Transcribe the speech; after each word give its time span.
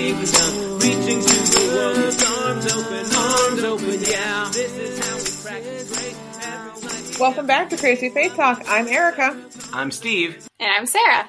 with 0.00 0.32
the 0.32 0.38
kingdom, 0.38 0.78
reaching 0.78 1.20
to 1.20 1.28
the 1.28 1.60
world 1.74 1.98
arms 2.48 2.66
open, 2.72 3.04
arms 3.14 3.64
open. 3.64 4.00
Yeah, 4.00 4.50
this 4.50 4.76
is 4.76 4.98
how 4.98 5.16
we 5.16 5.60
practice 5.60 5.92
grace. 5.92 7.18
Welcome 7.18 7.46
back 7.46 7.68
to 7.68 7.76
Crazy 7.76 8.08
Faith 8.08 8.34
Talk. 8.34 8.62
I'm 8.66 8.88
Erica. 8.88 9.38
I'm 9.74 9.90
Steve. 9.90 10.48
And 10.58 10.72
I'm 10.72 10.86
Sarah. 10.86 11.28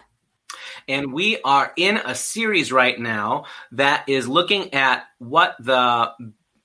And 0.88 1.12
we 1.12 1.42
are 1.42 1.74
in 1.76 1.98
a 1.98 2.16
series 2.16 2.72
right 2.72 2.98
now 2.98 3.44
that 3.74 4.08
is 4.08 4.30
looking 4.30 4.74
at 4.74 5.04
what 5.20 5.56
the 5.60 6.12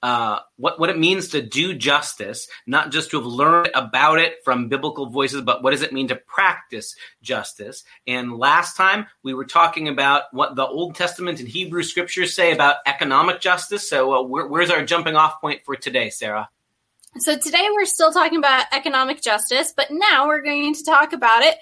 uh, 0.02 0.41
what 0.56 0.78
what 0.78 0.91
it 0.91 0.98
means 0.98 1.28
to 1.28 1.42
do 1.42 1.74
justice, 1.74 2.48
not 2.66 2.92
just 2.92 3.10
to 3.10 3.16
have 3.16 3.27
learned 3.27 3.70
about 3.74 4.19
it 4.19 4.36
from 4.45 4.69
biblical 4.69 5.06
voices, 5.06 5.41
but 5.42 5.62
what 5.62 5.70
does 5.70 5.82
it 5.82 5.92
mean 5.92 6.09
to 6.09 6.16
practice 6.16 6.95
justice? 7.22 7.82
And 8.06 8.36
last 8.36 8.77
time 8.77 9.06
we 9.22 9.34
were 9.34 9.45
talking 9.46 9.88
about 9.88 10.24
what 10.32 10.55
the 10.55 10.66
Old 10.66 10.95
Testament 10.95 11.41
and 11.41 11.48
Hebrew 11.48 11.82
scriptures 11.82 12.34
say 12.34 12.52
about 12.52 12.77
economic 12.86 13.41
justice. 13.41 13.88
So 13.88 14.14
uh, 14.14 14.22
where, 14.22 14.46
where's 14.46 14.70
our 14.70 14.84
jumping 14.84 15.16
off 15.16 15.41
point 15.41 15.62
for 15.64 15.77
today, 15.77 16.10
Sarah? 16.10 16.48
So 17.19 17.38
today 17.38 17.66
we're 17.72 17.86
still 17.86 18.12
talking 18.12 18.38
about 18.38 18.66
economic 18.72 19.22
justice, 19.22 19.72
but 19.74 19.88
now 19.91 20.27
we're 20.27 20.42
going 20.42 20.74
to 20.74 20.84
talk 20.84 21.14
about 21.14 21.42
it 21.42 21.56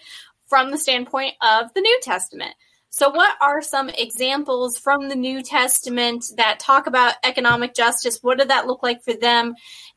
from 0.49 0.71
the 0.71 0.79
standpoint 0.79 1.35
of 1.41 1.73
the 1.75 1.81
New 1.81 2.01
Testament. 2.03 2.55
So, 2.97 3.11
what 3.11 3.35
are 3.41 3.61
some 3.61 3.89
examples 3.89 4.79
from 4.79 5.09
the 5.09 5.17
New 5.17 5.43
Testament 5.43 6.27
that 6.37 6.61
talk 6.61 6.87
about 6.87 7.17
economic 7.25 7.75
justice? 7.75 8.21
What 8.23 8.39
did 8.39 8.51
that 8.51 8.69
look 8.69 8.85
like 8.85 9.03
for 9.03 9.15
them? 9.15 9.57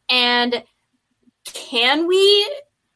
And 0.10 0.64
can 1.46 2.08
we 2.08 2.52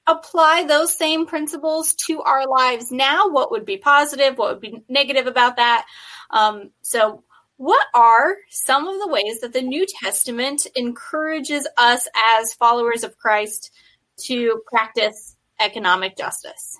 apply 0.08 0.64
those 0.64 0.98
same 0.98 1.28
principles 1.28 1.94
to 2.08 2.20
our 2.23 2.48
lives 2.48 2.92
now? 2.92 3.30
What 3.30 3.52
would 3.52 3.64
be 3.64 3.78
positive? 3.78 4.39
What 4.39 4.53
would 4.53 4.59
be 4.59 4.84
negative 4.89 5.28
about 5.28 5.58
that? 5.58 5.86
Um, 6.31 6.72
so, 6.81 7.23
what 7.58 7.86
are 7.94 8.38
some 8.50 8.88
of 8.88 9.00
the 9.00 9.08
ways 9.08 9.42
that 9.42 9.54
the 9.54 9.61
New 9.61 9.86
Testament 9.86 10.66
encourages 10.76 11.67
us 11.78 12.08
as 12.16 12.56
followers 12.56 13.04
of 13.04 13.20
Christ 13.20 13.70
to 14.22 14.64
practice 14.66 15.38
economic 15.59 16.17
justice? 16.17 16.80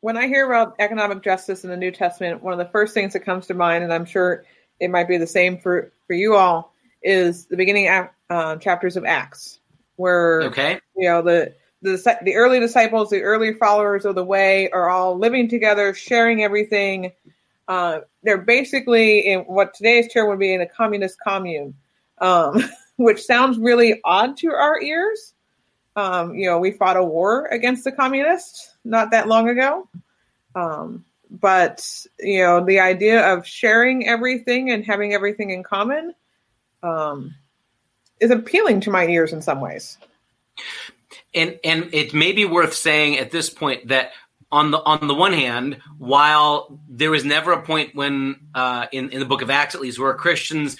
When 0.00 0.16
I 0.16 0.26
hear 0.26 0.46
about 0.50 0.76
economic 0.78 1.22
justice 1.22 1.64
in 1.64 1.70
the 1.70 1.76
New 1.76 1.90
Testament, 1.90 2.42
one 2.42 2.52
of 2.52 2.58
the 2.58 2.70
first 2.72 2.94
things 2.94 3.12
that 3.12 3.20
comes 3.20 3.46
to 3.46 3.54
mind, 3.54 3.84
and 3.84 3.92
I'm 3.92 4.04
sure 4.04 4.44
it 4.80 4.90
might 4.90 5.08
be 5.08 5.18
the 5.18 5.26
same 5.26 5.58
for, 5.58 5.92
for 6.06 6.14
you 6.14 6.34
all, 6.36 6.74
is 7.02 7.46
the 7.46 7.56
beginning 7.56 7.88
uh, 8.30 8.56
chapters 8.56 8.96
of 8.96 9.04
Acts, 9.04 9.60
where 9.96 10.42
okay. 10.42 10.80
you 10.96 11.08
know 11.08 11.22
the 11.22 11.54
the 11.82 12.18
the 12.22 12.34
early 12.34 12.60
disciples, 12.60 13.10
the 13.10 13.22
early 13.22 13.54
followers 13.54 14.04
of 14.04 14.14
the 14.14 14.24
way, 14.24 14.68
are 14.70 14.88
all 14.88 15.16
living 15.16 15.48
together, 15.48 15.94
sharing 15.94 16.42
everything. 16.42 17.12
Uh, 17.68 18.00
they're 18.22 18.38
basically 18.38 19.20
in 19.20 19.40
what 19.40 19.74
today's 19.74 20.12
term 20.12 20.28
would 20.28 20.38
be 20.38 20.52
in 20.52 20.60
a 20.60 20.66
communist 20.66 21.18
commune, 21.20 21.74
um, 22.18 22.64
which 22.96 23.22
sounds 23.22 23.58
really 23.58 24.00
odd 24.04 24.36
to 24.38 24.48
our 24.50 24.80
ears. 24.80 25.34
Um, 25.94 26.34
you 26.34 26.46
know, 26.46 26.58
we 26.58 26.72
fought 26.72 26.96
a 26.96 27.04
war 27.04 27.46
against 27.46 27.84
the 27.84 27.92
communists 27.92 28.76
not 28.88 29.10
that 29.10 29.28
long 29.28 29.48
ago. 29.48 29.88
Um, 30.54 31.04
but 31.30 31.86
you 32.18 32.38
know, 32.38 32.64
the 32.64 32.80
idea 32.80 33.32
of 33.32 33.46
sharing 33.46 34.08
everything 34.08 34.70
and 34.70 34.84
having 34.84 35.12
everything 35.12 35.50
in 35.50 35.62
common 35.62 36.14
um, 36.82 37.34
is 38.20 38.30
appealing 38.30 38.80
to 38.80 38.90
my 38.90 39.06
ears 39.06 39.32
in 39.32 39.42
some 39.42 39.60
ways. 39.60 39.98
And 41.34 41.58
and 41.62 41.90
it 41.92 42.14
may 42.14 42.32
be 42.32 42.44
worth 42.44 42.74
saying 42.74 43.18
at 43.18 43.30
this 43.30 43.50
point 43.50 43.88
that 43.88 44.12
on 44.50 44.70
the 44.70 44.78
on 44.82 45.06
the 45.06 45.14
one 45.14 45.34
hand, 45.34 45.78
while 45.98 46.80
there 46.88 47.10
was 47.10 47.24
never 47.24 47.52
a 47.52 47.62
point 47.62 47.94
when 47.94 48.40
uh, 48.54 48.86
in 48.90 49.10
in 49.10 49.20
the 49.20 49.26
Book 49.26 49.42
of 49.42 49.50
Acts 49.50 49.74
at 49.74 49.80
least 49.80 49.98
where 49.98 50.14
Christians 50.14 50.76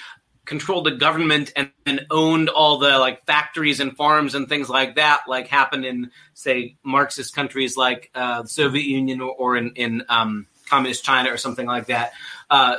controlled 0.49 0.87
the 0.87 0.93
government 0.93 1.53
and, 1.55 1.71
and, 1.85 2.07
owned 2.11 2.49
all 2.49 2.79
the 2.79 2.99
like 2.99 3.25
factories 3.27 3.81
and 3.81 3.95
farms 3.97 4.35
and 4.35 4.49
things 4.49 4.69
like 4.69 4.97
that, 4.97 5.21
like 5.29 5.47
happened 5.47 5.85
in 5.85 6.11
say 6.35 6.77
Marxist 6.83 7.35
countries 7.35 7.77
like 7.77 8.11
uh, 8.15 8.43
the 8.43 8.49
Soviet 8.49 8.87
Union 8.87 9.21
or, 9.21 9.31
or 9.31 9.57
in, 9.57 9.73
in 9.77 10.03
um, 10.09 10.47
communist 10.67 11.05
China 11.05 11.31
or 11.31 11.37
something 11.37 11.67
like 11.67 11.87
that. 11.87 12.13
Uh, 12.49 12.77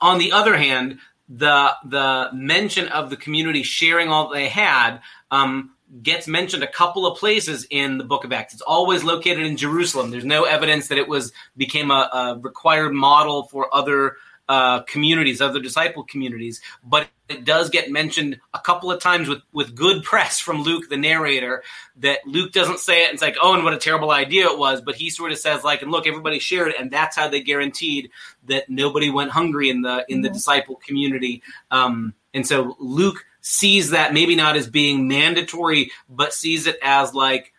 on 0.00 0.18
the 0.18 0.32
other 0.32 0.56
hand, 0.56 0.98
the 1.28 1.70
the 1.84 2.30
mention 2.34 2.88
of 2.88 3.10
the 3.10 3.16
community 3.16 3.62
sharing 3.62 4.08
all 4.08 4.28
they 4.28 4.48
had 4.48 4.98
um, 5.30 5.70
gets 6.02 6.26
mentioned 6.26 6.62
a 6.62 6.68
couple 6.68 7.06
of 7.06 7.18
places 7.18 7.66
in 7.70 7.96
the 7.96 8.04
Book 8.04 8.24
of 8.24 8.32
Acts. 8.32 8.54
It's 8.54 8.62
always 8.62 9.04
located 9.04 9.46
in 9.46 9.56
Jerusalem. 9.56 10.10
There's 10.10 10.24
no 10.24 10.44
evidence 10.44 10.88
that 10.88 10.98
it 10.98 11.08
was 11.08 11.32
became 11.56 11.90
a, 11.90 12.10
a 12.12 12.38
required 12.42 12.92
model 12.92 13.44
for 13.44 13.74
other 13.74 14.16
uh, 14.48 14.80
communities, 14.82 15.40
other 15.40 15.60
disciple 15.60 16.04
communities, 16.04 16.60
but 16.84 17.08
it 17.28 17.44
does 17.44 17.70
get 17.70 17.90
mentioned 17.90 18.38
a 18.52 18.58
couple 18.58 18.92
of 18.92 19.00
times 19.00 19.28
with, 19.28 19.40
with 19.52 19.74
good 19.74 20.02
press 20.02 20.38
from 20.38 20.62
Luke, 20.62 20.90
the 20.90 20.96
narrator, 20.96 21.62
that 21.96 22.18
Luke 22.26 22.52
doesn't 22.52 22.78
say 22.78 23.04
it 23.04 23.08
and 23.08 23.14
it's 23.14 23.22
like, 23.22 23.36
oh, 23.42 23.54
and 23.54 23.64
what 23.64 23.72
a 23.72 23.78
terrible 23.78 24.10
idea 24.10 24.50
it 24.50 24.58
was, 24.58 24.82
but 24.82 24.94
he 24.94 25.08
sort 25.08 25.32
of 25.32 25.38
says 25.38 25.64
like, 25.64 25.80
and 25.80 25.90
look, 25.90 26.06
everybody 26.06 26.38
shared, 26.38 26.74
and 26.78 26.90
that's 26.90 27.16
how 27.16 27.28
they 27.28 27.40
guaranteed 27.40 28.10
that 28.46 28.68
nobody 28.68 29.08
went 29.08 29.30
hungry 29.30 29.70
in 29.70 29.80
the 29.80 30.04
in 30.08 30.20
the 30.20 30.28
mm-hmm. 30.28 30.34
disciple 30.34 30.76
community. 30.76 31.42
Um, 31.70 32.12
and 32.34 32.46
so 32.46 32.76
Luke 32.78 33.24
sees 33.40 33.90
that 33.90 34.12
maybe 34.12 34.36
not 34.36 34.56
as 34.56 34.68
being 34.68 35.08
mandatory, 35.08 35.90
but 36.08 36.34
sees 36.34 36.66
it 36.66 36.78
as 36.82 37.14
like 37.14 37.52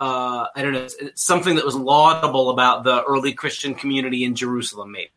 uh, 0.00 0.48
I 0.56 0.62
don't 0.62 0.72
know, 0.72 0.88
something 1.14 1.56
that 1.56 1.64
was 1.64 1.76
laudable 1.76 2.50
about 2.50 2.82
the 2.82 3.04
early 3.04 3.34
Christian 3.34 3.74
community 3.74 4.24
in 4.24 4.34
Jerusalem, 4.34 4.90
maybe 4.90 5.10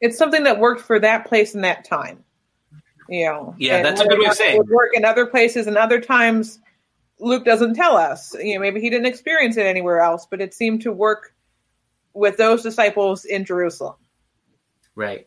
it's 0.00 0.16
something 0.16 0.44
that 0.44 0.58
worked 0.58 0.82
for 0.82 0.98
that 0.98 1.26
place 1.26 1.54
in 1.54 1.62
that 1.62 1.84
time. 1.84 2.24
You 3.08 3.26
know, 3.26 3.54
yeah, 3.58 3.82
that's 3.82 4.00
a 4.00 4.06
good 4.06 4.18
way 4.18 4.26
of 4.26 4.34
saying. 4.34 4.54
It 4.54 4.58
would 4.58 4.68
work 4.68 4.90
in 4.94 5.04
other 5.04 5.26
places, 5.26 5.66
and 5.66 5.76
other 5.76 6.00
times 6.00 6.60
Luke 7.18 7.44
doesn't 7.44 7.74
tell 7.74 7.96
us. 7.96 8.34
You 8.34 8.54
know, 8.54 8.60
maybe 8.60 8.80
he 8.80 8.88
didn't 8.88 9.06
experience 9.06 9.56
it 9.56 9.66
anywhere 9.66 10.00
else, 10.00 10.26
but 10.30 10.40
it 10.40 10.54
seemed 10.54 10.82
to 10.82 10.92
work 10.92 11.34
with 12.12 12.36
those 12.36 12.62
disciples 12.62 13.24
in 13.24 13.44
Jerusalem. 13.44 13.96
Right, 14.94 15.26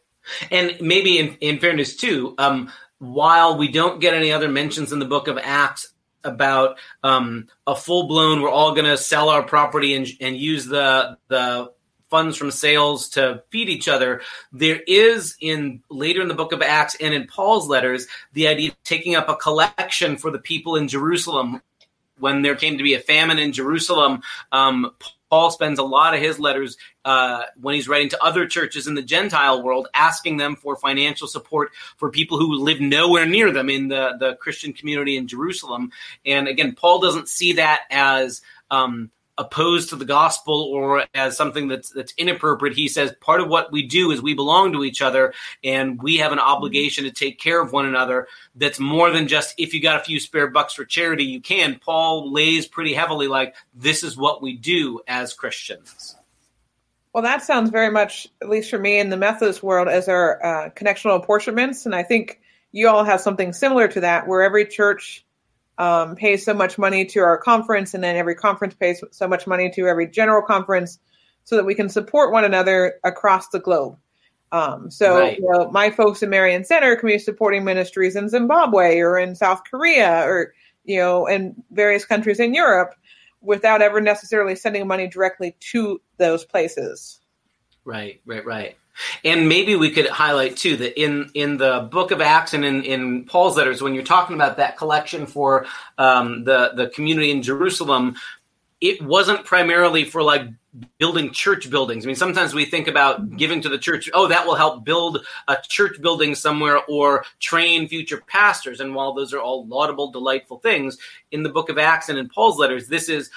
and 0.50 0.78
maybe 0.80 1.20
in, 1.20 1.38
in 1.42 1.60
fairness 1.60 1.98
too, 1.98 2.36
um, 2.38 2.72
while 3.00 3.58
we 3.58 3.68
don't 3.68 4.00
get 4.00 4.14
any 4.14 4.32
other 4.32 4.48
mentions 4.48 4.94
in 4.94 5.00
the 5.00 5.06
book 5.06 5.28
of 5.28 5.38
Acts 5.38 5.94
about 6.24 6.78
um, 7.04 7.48
a 7.68 7.76
full 7.76 8.08
blown, 8.08 8.42
we're 8.42 8.50
all 8.50 8.74
going 8.74 8.86
to 8.86 8.98
sell 8.98 9.28
our 9.28 9.44
property 9.44 9.94
and, 9.94 10.08
and 10.22 10.38
use 10.38 10.66
the 10.66 11.18
the 11.28 11.74
funds 12.14 12.38
from 12.38 12.52
sales 12.52 13.10
to 13.10 13.42
feed 13.50 13.70
each 13.70 13.88
other. 13.88 14.22
There 14.52 14.80
is 14.86 15.36
in 15.42 15.82
later 15.90 16.22
in 16.22 16.28
the 16.28 16.36
book 16.36 16.52
of 16.52 16.62
Acts 16.62 16.96
and 17.02 17.12
in 17.12 17.26
Paul's 17.26 17.68
letters 17.68 18.06
the 18.34 18.48
idea 18.48 18.70
of 18.70 18.84
taking 18.84 19.16
up 19.16 19.30
a 19.30 19.36
collection 19.36 20.18
for 20.18 20.30
the 20.30 20.38
people 20.38 20.76
in 20.76 20.88
Jerusalem. 20.88 21.64
When 22.20 22.44
there 22.44 22.56
came 22.56 22.78
to 22.78 22.84
be 22.84 22.94
a 22.94 23.00
famine 23.00 23.40
in 23.40 23.52
Jerusalem, 23.52 24.22
um, 24.52 24.92
Paul 25.32 25.50
spends 25.50 25.80
a 25.80 25.84
lot 25.84 26.14
of 26.14 26.22
his 26.22 26.40
letters 26.40 26.78
uh, 27.04 27.46
when 27.60 27.74
he's 27.74 27.88
writing 27.88 28.10
to 28.10 28.24
other 28.24 28.46
churches 28.46 28.86
in 28.86 28.94
the 28.94 29.02
Gentile 29.02 29.64
world, 29.64 29.88
asking 29.96 30.38
them 30.38 30.56
for 30.56 30.76
financial 30.76 31.28
support 31.28 31.72
for 31.98 32.12
people 32.12 32.38
who 32.38 32.60
live 32.60 32.80
nowhere 32.80 33.26
near 33.26 33.52
them 33.52 33.72
in 33.72 33.88
the, 33.88 34.16
the 34.20 34.36
Christian 34.36 34.72
community 34.72 35.18
in 35.18 35.28
Jerusalem. 35.28 35.92
And 36.28 36.48
again, 36.48 36.76
Paul 36.76 37.00
doesn't 37.00 37.28
see 37.28 37.54
that 37.54 37.86
as 37.90 38.44
um, 38.70 39.10
opposed 39.38 39.90
to 39.90 39.96
the 39.96 40.06
gospel 40.06 40.70
or 40.72 41.06
as 41.16 41.36
something 41.36 41.68
that's 41.68 41.90
that's 41.90 42.14
inappropriate 42.18 42.76
he 42.76 42.88
says 42.88 43.14
part 43.20 43.42
of 43.42 43.50
what 43.50 43.72
we 43.72 43.88
do 43.88 44.12
is 44.12 44.22
we 44.22 44.36
belong 44.36 44.72
to 44.72 44.84
each 44.84 45.02
other 45.02 45.34
and 45.64 46.02
we 46.04 46.18
have 46.18 46.32
an 46.32 46.40
obligation 46.40 47.04
to 47.04 47.12
take 47.12 47.40
care 47.40 47.60
of 47.60 47.72
one 47.72 47.88
another 47.88 48.28
that's 48.56 48.80
more 48.80 49.10
than 49.10 49.28
just 49.28 49.56
if 49.58 49.74
you 49.74 49.82
got 49.82 50.00
a 50.00 50.04
few 50.04 50.20
spare 50.20 50.48
bucks 50.48 50.74
for 50.74 50.86
charity 50.86 51.24
you 51.24 51.42
can. 51.42 51.80
Paul 51.84 52.32
lays 52.32 52.68
pretty 52.68 52.94
heavily 52.94 53.28
like 53.28 53.56
this 53.74 54.04
is 54.04 54.16
what 54.16 54.42
we 54.42 54.56
do 54.56 55.02
as 55.08 55.34
christians. 55.34 56.16
Well 57.12 57.24
that 57.24 57.42
sounds 57.42 57.72
very 57.72 57.90
much 57.90 58.28
at 58.40 58.50
least 58.50 58.70
for 58.70 58.78
me 58.78 59.00
in 59.00 59.10
the 59.10 59.18
methodist 59.18 59.64
world 59.64 59.88
as 59.88 60.08
our 60.08 60.46
uh, 60.46 60.70
connectional 60.70 61.16
apportionments. 61.16 61.88
And 61.88 61.96
i 61.96 62.04
think 62.04 62.40
you 62.72 62.88
all 62.88 63.04
have 63.04 63.22
something 63.22 63.52
similar 63.52 63.88
to 63.88 64.02
that 64.02 64.28
where 64.28 64.44
every 64.44 64.66
church 64.66 65.26
um, 65.78 66.16
pays 66.16 66.46
so 66.46 66.54
much 66.54 66.78
money 66.78 67.06
to 67.06 67.20
our 67.20 67.38
conference, 67.38 67.94
and 67.94 68.04
then 68.04 68.16
every 68.16 68.36
conference 68.36 68.76
pays 68.76 69.04
so 69.12 69.28
much 69.28 69.48
money 69.48 69.70
to 69.72 69.88
every 69.88 70.08
general 70.08 70.42
conference, 70.42 71.00
so 71.44 71.56
that 71.56 71.66
we 71.66 71.76
can 71.76 71.90
support 71.90 72.32
one 72.32 72.46
another 72.46 72.96
across 73.04 73.50
the 73.50 73.60
globe. 73.60 73.98
Um, 74.52 74.92
so, 74.92 75.20
right. 75.20 75.38
you 75.38 75.52
know, 75.52 75.72
my 75.72 75.90
folks 75.90 76.22
in 76.22 76.30
Marion 76.30 76.64
Center 76.64 76.96
can 76.96 77.10
be 77.10 77.18
supporting 77.18 77.64
ministries 77.64 78.16
in 78.16 78.30
Zimbabwe 78.30 79.00
or 79.00 79.18
in 79.18 79.36
South 79.36 79.64
Korea 79.70 80.28
or 80.28 80.54
you 80.86 80.98
know 80.98 81.26
in 81.26 81.56
various 81.72 82.06
countries 82.06 82.40
in 82.40 82.54
Europe 82.54 82.94
without 83.42 83.82
ever 83.82 84.00
necessarily 84.00 84.56
sending 84.56 84.88
money 84.88 85.08
directly 85.08 85.56
to 85.60 86.00
those 86.18 86.46
places. 86.46 87.20
Right, 87.84 88.22
right, 88.26 88.46
right. 88.46 88.78
And 89.24 89.50
maybe 89.50 89.76
we 89.76 89.90
could 89.90 90.08
highlight 90.08 90.58
too 90.58 90.78
that 90.78 91.02
in 91.02 91.30
in 91.34 91.58
the 91.58 91.88
book 91.92 92.12
of 92.12 92.22
Acts 92.22 92.54
and 92.54 92.64
in, 92.64 92.84
in 92.84 93.26
Paul's 93.26 93.58
letters, 93.58 93.82
when 93.82 93.94
you're 93.94 94.04
talking 94.04 94.36
about 94.36 94.58
that 94.58 94.78
collection 94.78 95.26
for 95.26 95.66
um, 95.98 96.44
the 96.44 96.72
the 96.76 96.88
community 96.90 97.32
in 97.32 97.42
Jerusalem, 97.42 98.16
it 98.82 99.02
wasn't 99.02 99.46
primarily 99.46 100.04
for 100.04 100.22
like 100.22 100.48
building 100.98 101.32
church 101.32 101.70
buildings. 101.70 102.06
I 102.06 102.08
mean, 102.08 102.16
sometimes 102.16 102.54
we 102.54 102.66
think 102.66 102.88
about 102.88 103.38
giving 103.38 103.62
to 103.62 103.70
the 103.70 103.78
church, 103.78 104.10
oh, 104.14 104.28
that 104.28 104.46
will 104.46 104.56
help 104.56 104.84
build 104.84 105.26
a 105.48 105.58
church 105.68 106.02
building 106.02 106.34
somewhere 106.36 106.80
or 106.90 107.26
train 107.40 107.88
future 107.88 108.22
pastors. 108.28 108.80
And 108.80 108.96
while 108.96 109.14
those 109.14 109.34
are 109.34 109.40
all 109.40 109.68
laudable, 109.68 110.12
delightful 110.12 110.60
things, 110.60 110.98
in 111.32 111.44
the 111.44 111.50
book 111.50 111.70
of 111.70 111.78
Acts 111.78 112.10
and 112.10 112.18
in 112.18 112.28
Paul's 112.28 112.58
letters, 112.58 112.88
this 112.88 113.08
is 113.08 113.30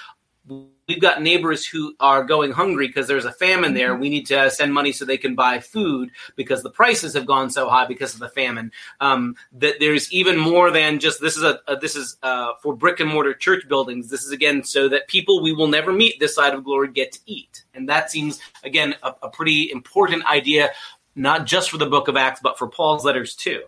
we've 0.87 1.01
got 1.01 1.21
neighbors 1.21 1.65
who 1.65 1.95
are 1.99 2.23
going 2.23 2.51
hungry 2.51 2.87
because 2.87 3.07
there's 3.07 3.25
a 3.25 3.31
famine 3.31 3.73
there. 3.73 3.95
We 3.95 4.09
need 4.09 4.25
to 4.27 4.49
send 4.49 4.73
money 4.73 4.91
so 4.91 5.05
they 5.05 5.17
can 5.17 5.35
buy 5.35 5.59
food 5.59 6.11
because 6.35 6.63
the 6.63 6.69
prices 6.69 7.13
have 7.13 7.25
gone 7.25 7.49
so 7.49 7.69
high 7.69 7.85
because 7.85 8.13
of 8.13 8.19
the 8.19 8.29
famine. 8.29 8.71
Um, 9.01 9.35
that 9.53 9.75
there's 9.79 10.11
even 10.11 10.37
more 10.37 10.71
than 10.71 10.99
just 10.99 11.21
this 11.21 11.35
is 11.35 11.43
a, 11.43 11.59
a 11.67 11.75
this 11.75 11.95
is 11.95 12.17
uh, 12.23 12.53
for 12.61 12.75
brick 12.75 12.99
and 12.99 13.09
mortar 13.09 13.33
church 13.33 13.67
buildings. 13.67 14.09
This 14.09 14.23
is 14.23 14.31
again 14.31 14.63
so 14.63 14.87
that 14.89 15.07
people 15.07 15.41
we 15.41 15.53
will 15.53 15.67
never 15.67 15.91
meet 15.91 16.19
this 16.19 16.35
side 16.35 16.53
of 16.53 16.63
glory 16.63 16.91
get 16.91 17.11
to 17.13 17.19
eat, 17.25 17.63
and 17.73 17.89
that 17.89 18.09
seems 18.09 18.39
again 18.63 18.95
a, 19.03 19.13
a 19.23 19.29
pretty 19.29 19.69
important 19.71 20.25
idea, 20.25 20.69
not 21.15 21.45
just 21.45 21.69
for 21.69 21.77
the 21.77 21.85
Book 21.85 22.07
of 22.07 22.15
Acts 22.15 22.39
but 22.41 22.57
for 22.57 22.67
Paul's 22.67 23.03
letters 23.03 23.35
too. 23.35 23.63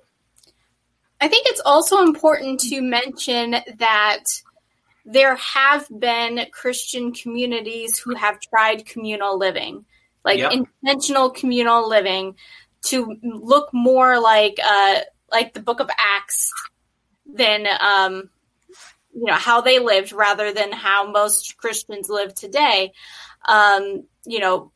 I 1.22 1.28
think 1.28 1.48
it's 1.48 1.62
also 1.66 2.02
important 2.02 2.62
to 2.62 2.82
mention 2.82 3.58
that 3.78 4.24
there 5.06 5.36
have 5.36 5.88
been 5.90 6.46
Christian 6.52 7.14
communities 7.14 7.98
who 7.98 8.16
have 8.16 8.40
tried 8.40 8.86
communal 8.86 9.38
living, 9.38 9.86
like 10.24 10.40
yep. 10.40 10.52
intentional 10.52 11.30
communal 11.30 11.88
living, 11.88 12.36
to 12.86 13.18
look 13.24 13.74
more 13.74 14.20
like 14.20 14.60
uh, 14.64 15.02
like 15.32 15.54
the 15.54 15.62
Book 15.62 15.80
of 15.80 15.90
Acts 15.98 16.52
than 17.26 17.66
um, 17.80 18.30
you 19.14 19.26
know 19.26 19.34
how 19.34 19.62
they 19.62 19.80
lived, 19.80 20.12
rather 20.12 20.54
than 20.54 20.72
how 20.72 21.10
most 21.10 21.58
Christians 21.58 22.10
live 22.10 22.34
today. 22.34 22.94
Um, 23.46 24.06
you 24.26 24.40
know, 24.40 24.72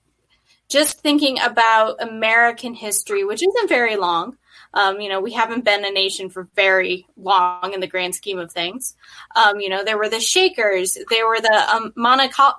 just 0.70 1.02
thinking 1.02 1.40
about 1.40 2.02
American 2.02 2.74
history, 2.74 3.24
which 3.24 3.44
isn't 3.44 3.70
very 3.70 3.98
long. 3.98 4.38
Um, 4.74 5.00
you 5.00 5.10
know, 5.10 5.22
we 5.22 5.32
haven't 5.32 5.66
been 5.66 5.86
a 5.86 5.92
nation 5.92 6.30
for 6.30 6.48
very 6.56 7.06
long 7.16 7.74
in 7.74 7.80
the 7.80 7.88
grand 7.88 8.16
scheme 8.16 8.40
of 8.40 8.52
things. 8.52 8.96
Um, 9.36 9.60
you 9.60 9.70
know, 9.70 9.84
there 9.84 9.98
were 9.98 10.10
the 10.10 10.20
Shakers, 10.20 10.98
there 11.10 11.28
were 11.28 11.40
the 11.40 11.70
um, 11.74 11.94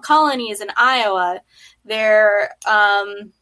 colonies 0.03 0.61
in 0.61 0.69
Iowa. 0.77 1.41
There, 1.85 2.51
um, 2.69 3.33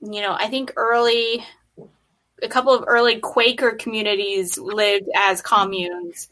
you 0.00 0.20
know, 0.20 0.34
I 0.38 0.48
think 0.48 0.72
early, 0.76 1.44
a 2.42 2.48
couple 2.48 2.74
of 2.74 2.84
early 2.86 3.18
Quaker 3.18 3.72
communities 3.72 4.58
lived 4.58 5.08
as 5.16 5.42
communes. 5.42 6.28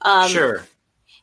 Um, 0.00 0.28
sure. 0.28 0.64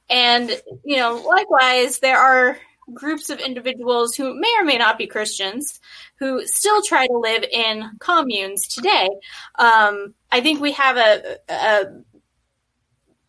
And, 0.09 0.51
you 0.83 0.97
know, 0.97 1.15
likewise, 1.15 1.99
there 1.99 2.17
are 2.17 2.57
groups 2.93 3.29
of 3.29 3.39
individuals 3.39 4.15
who 4.15 4.33
may 4.33 4.53
or 4.59 4.65
may 4.65 4.77
not 4.77 4.97
be 4.97 5.07
Christians 5.07 5.79
who 6.21 6.45
still 6.45 6.83
try 6.83 7.07
to 7.07 7.17
live 7.17 7.43
in 7.51 7.89
communes 7.99 8.67
today. 8.67 9.09
Um, 9.57 10.13
I 10.31 10.39
think 10.39 10.61
we 10.61 10.71
have 10.73 10.95
a, 10.95 11.37
a, 11.49 11.85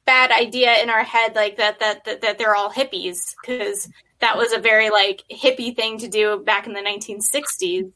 bad 0.04 0.30
idea 0.30 0.74
in 0.82 0.90
our 0.90 1.02
head, 1.02 1.34
like 1.34 1.56
that 1.56 1.78
that 1.78 2.04
that, 2.04 2.20
that 2.20 2.36
they're 2.36 2.54
all 2.54 2.70
hippies, 2.70 3.34
because 3.40 3.88
that 4.18 4.36
was 4.36 4.52
a 4.52 4.58
very 4.58 4.90
like 4.90 5.22
hippie 5.30 5.74
thing 5.74 5.96
to 5.98 6.08
do 6.08 6.42
back 6.44 6.66
in 6.66 6.74
the 6.74 6.80
1960s. 6.80 7.90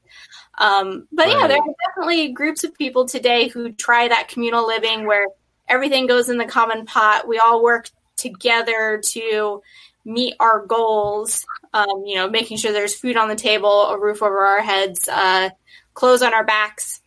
Um, 0.57 1.07
but 1.13 1.27
right. 1.27 1.37
yeah, 1.37 1.47
there 1.47 1.59
are 1.59 1.75
definitely 1.89 2.33
groups 2.33 2.65
of 2.65 2.73
people 2.73 3.07
today 3.07 3.49
who 3.49 3.73
try 3.73 4.09
that 4.09 4.29
communal 4.29 4.67
living 4.67 5.07
where 5.07 5.27
everything 5.69 6.07
goes 6.07 6.31
in 6.31 6.39
the 6.39 6.47
common 6.47 6.87
pot. 6.87 7.29
We 7.29 7.39
all 7.39 7.63
work 7.63 7.91
together 8.17 9.03
to 9.09 9.63
meet 10.07 10.37
our 10.41 10.65
goals. 10.65 11.45
Um, 11.77 12.05
you 12.07 12.15
know, 12.15 12.31
making 12.31 12.57
sure 12.57 12.73
there's 12.73 12.95
food 12.95 13.17
on 13.17 13.29
the 13.29 13.37
table, 13.37 13.89
a 13.89 13.99
roof 13.99 14.23
over 14.23 14.39
our 14.39 14.63
heads, 14.63 15.09
uh, 15.09 15.51
clothes 15.93 16.23
on 16.23 16.33
our 16.33 16.45
backs. 16.45 17.01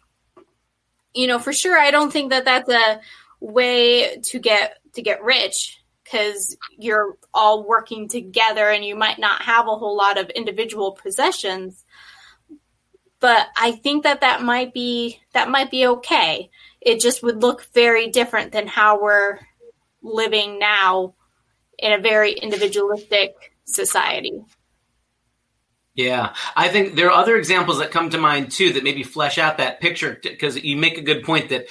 You 1.15 1.25
know, 1.25 1.39
for 1.39 1.53
sure, 1.53 1.79
I 1.79 1.89
don't 1.89 2.13
think 2.13 2.29
that 2.29 2.45
that's 2.45 2.69
a 2.69 3.01
way 3.39 4.17
to 4.25 4.39
get 4.39 4.77
to 4.93 5.01
get 5.01 5.23
rich 5.23 5.81
because 6.03 6.55
you're 6.77 7.15
all 7.33 7.67
working 7.67 8.09
together 8.09 8.69
and 8.69 8.85
you 8.85 8.95
might 8.95 9.17
not 9.17 9.41
have 9.41 9.67
a 9.67 9.75
whole 9.75 9.97
lot 9.97 10.19
of 10.19 10.29
individual 10.31 10.91
possessions 10.91 11.85
but 13.19 13.47
i 13.55 13.71
think 13.71 14.03
that 14.03 14.21
that 14.21 14.41
might 14.41 14.73
be 14.73 15.21
that 15.33 15.49
might 15.49 15.69
be 15.69 15.85
okay 15.85 16.49
it 16.81 16.99
just 16.99 17.23
would 17.23 17.41
look 17.41 17.65
very 17.73 18.09
different 18.09 18.51
than 18.51 18.67
how 18.67 19.01
we're 19.01 19.39
living 20.01 20.59
now 20.59 21.13
in 21.77 21.93
a 21.93 22.01
very 22.01 22.33
individualistic 22.33 23.33
society. 23.65 24.43
Yeah, 25.99 26.33
I 26.55 26.69
think 26.69 26.95
there 26.95 27.07
are 27.07 27.21
other 27.21 27.35
examples 27.35 27.79
that 27.79 27.91
come 27.91 28.09
to 28.11 28.17
mind 28.17 28.53
too 28.53 28.71
that 28.71 28.85
maybe 28.85 29.03
flesh 29.03 29.37
out 29.37 29.57
that 29.57 29.81
picture 29.81 30.17
because 30.23 30.55
you 30.55 30.77
make 30.77 30.97
a 30.97 31.01
good 31.01 31.25
point 31.25 31.49
that 31.49 31.65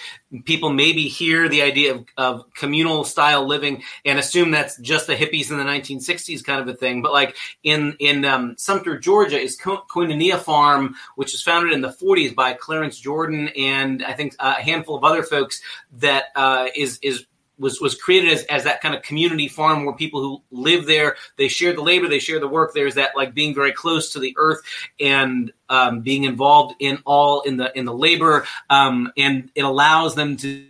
people 0.45 0.69
maybe 0.69 1.05
hear 1.09 1.49
the 1.49 1.63
idea 1.63 1.95
of, 1.95 2.05
of, 2.19 2.53
communal 2.53 3.05
style 3.05 3.47
living 3.47 3.83
and 4.05 4.19
assume 4.19 4.51
that's 4.51 4.77
just 4.81 5.07
the 5.07 5.17
hippies 5.17 5.51
in 5.51 5.57
the 5.57 5.65
1960s 5.65 6.45
kind 6.45 6.61
of 6.61 6.69
a 6.69 6.77
thing. 6.77 7.01
But 7.01 7.15
like 7.15 7.39
in 7.63 7.97
in 8.01 8.27
um, 8.27 8.55
Sumter, 8.59 8.99
Georgia, 8.99 9.41
is 9.41 9.57
Co- 9.57 9.85
Koinonia 9.91 10.39
Farm, 10.39 10.95
which 11.17 11.33
was 11.33 11.41
founded 11.41 11.73
in 11.73 11.81
the 11.81 11.89
40s 11.89 12.35
by 12.35 12.53
Clarence 12.53 13.01
Jordan 13.01 13.49
and 13.57 14.05
I 14.05 14.13
think 14.13 14.37
a 14.41 14.53
handful 14.61 14.99
of 14.99 15.05
other 15.05 15.23
folks 15.23 15.63
that 16.01 16.25
uh, 16.37 16.67
is 16.77 16.99
is 17.01 17.25
was 17.59 17.81
was 17.81 17.95
created 17.95 18.33
as, 18.33 18.45
as 18.45 18.65
that 18.65 18.81
kind 18.81 18.95
of 18.95 19.03
community 19.03 19.49
farm 19.49 19.85
where 19.85 19.95
people 19.95 20.21
who 20.21 20.43
live 20.51 20.87
there 20.87 21.17
they 21.37 21.49
share 21.49 21.73
the 21.73 21.83
labor 21.83 22.09
they 22.09 22.19
share 22.19 22.41
the 22.41 22.49
work. 22.49 22.73
There's 22.75 22.95
that 22.95 23.17
like 23.17 23.35
being 23.35 23.55
very 23.55 23.73
close 23.73 24.13
to 24.13 24.19
the 24.19 24.35
earth 24.39 24.61
and 25.01 25.53
um, 25.69 26.01
being 26.01 26.25
involved 26.25 26.75
in 26.79 26.99
all 27.05 27.43
in 27.43 27.57
the 27.57 27.77
in 27.77 27.85
the 27.85 27.95
labor 27.95 28.47
um, 28.71 29.13
and 29.17 29.51
it 29.55 29.63
allows 29.63 30.15
them 30.15 30.37
to 30.39 30.67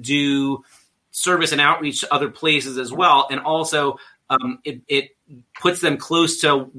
do 0.00 0.64
service 1.12 1.52
and 1.52 1.60
outreach 1.60 2.00
to 2.00 2.12
other 2.12 2.30
places 2.30 2.78
as 2.78 2.92
well. 2.92 3.28
And 3.30 3.40
also 3.40 3.98
um, 4.30 4.58
it, 4.64 4.80
it 4.88 5.16
puts 5.60 5.80
them 5.80 5.96
close 5.98 6.40
to 6.40 6.70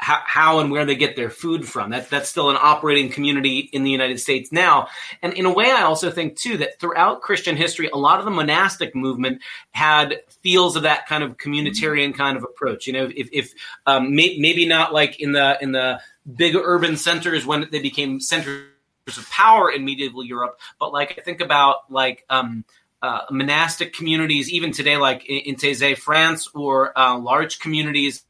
how, 0.00 0.22
how, 0.24 0.60
and 0.60 0.70
where 0.70 0.86
they 0.86 0.96
get 0.96 1.14
their 1.14 1.28
food 1.28 1.68
from. 1.68 1.90
That, 1.90 2.08
that's 2.08 2.30
still 2.30 2.48
an 2.48 2.56
operating 2.58 3.10
community 3.10 3.58
in 3.58 3.84
the 3.84 3.90
United 3.90 4.18
States 4.18 4.50
now. 4.50 4.88
And 5.20 5.34
in 5.34 5.44
a 5.44 5.52
way, 5.52 5.70
I 5.70 5.82
also 5.82 6.10
think, 6.10 6.36
too, 6.36 6.56
that 6.56 6.80
throughout 6.80 7.20
Christian 7.20 7.54
history, 7.54 7.90
a 7.92 7.98
lot 7.98 8.18
of 8.18 8.24
the 8.24 8.30
monastic 8.30 8.96
movement 8.96 9.42
had 9.72 10.22
feels 10.42 10.74
of 10.74 10.84
that 10.84 11.06
kind 11.06 11.22
of 11.22 11.36
communitarian 11.36 12.14
kind 12.14 12.38
of 12.38 12.44
approach. 12.44 12.86
You 12.86 12.94
know, 12.94 13.10
if, 13.14 13.28
if 13.30 13.52
um, 13.84 14.14
may, 14.14 14.38
maybe 14.38 14.66
not 14.66 14.94
like 14.94 15.20
in 15.20 15.32
the, 15.32 15.58
in 15.60 15.72
the 15.72 16.00
big 16.34 16.56
urban 16.56 16.96
centers 16.96 17.44
when 17.44 17.68
they 17.70 17.80
became 17.80 18.20
centers 18.20 18.64
of 19.06 19.28
power 19.30 19.70
in 19.70 19.84
medieval 19.84 20.24
Europe, 20.24 20.58
but 20.78 20.94
like 20.94 21.18
I 21.18 21.20
think 21.20 21.42
about 21.42 21.90
like, 21.90 22.24
um, 22.30 22.64
uh, 23.02 23.22
monastic 23.30 23.94
communities, 23.94 24.50
even 24.50 24.72
today, 24.72 24.98
like 24.98 25.24
in, 25.24 25.38
in 25.38 25.54
Taizé, 25.56 25.96
France, 25.96 26.48
or 26.54 26.98
uh, 26.98 27.18
large 27.18 27.58
communities 27.58 28.24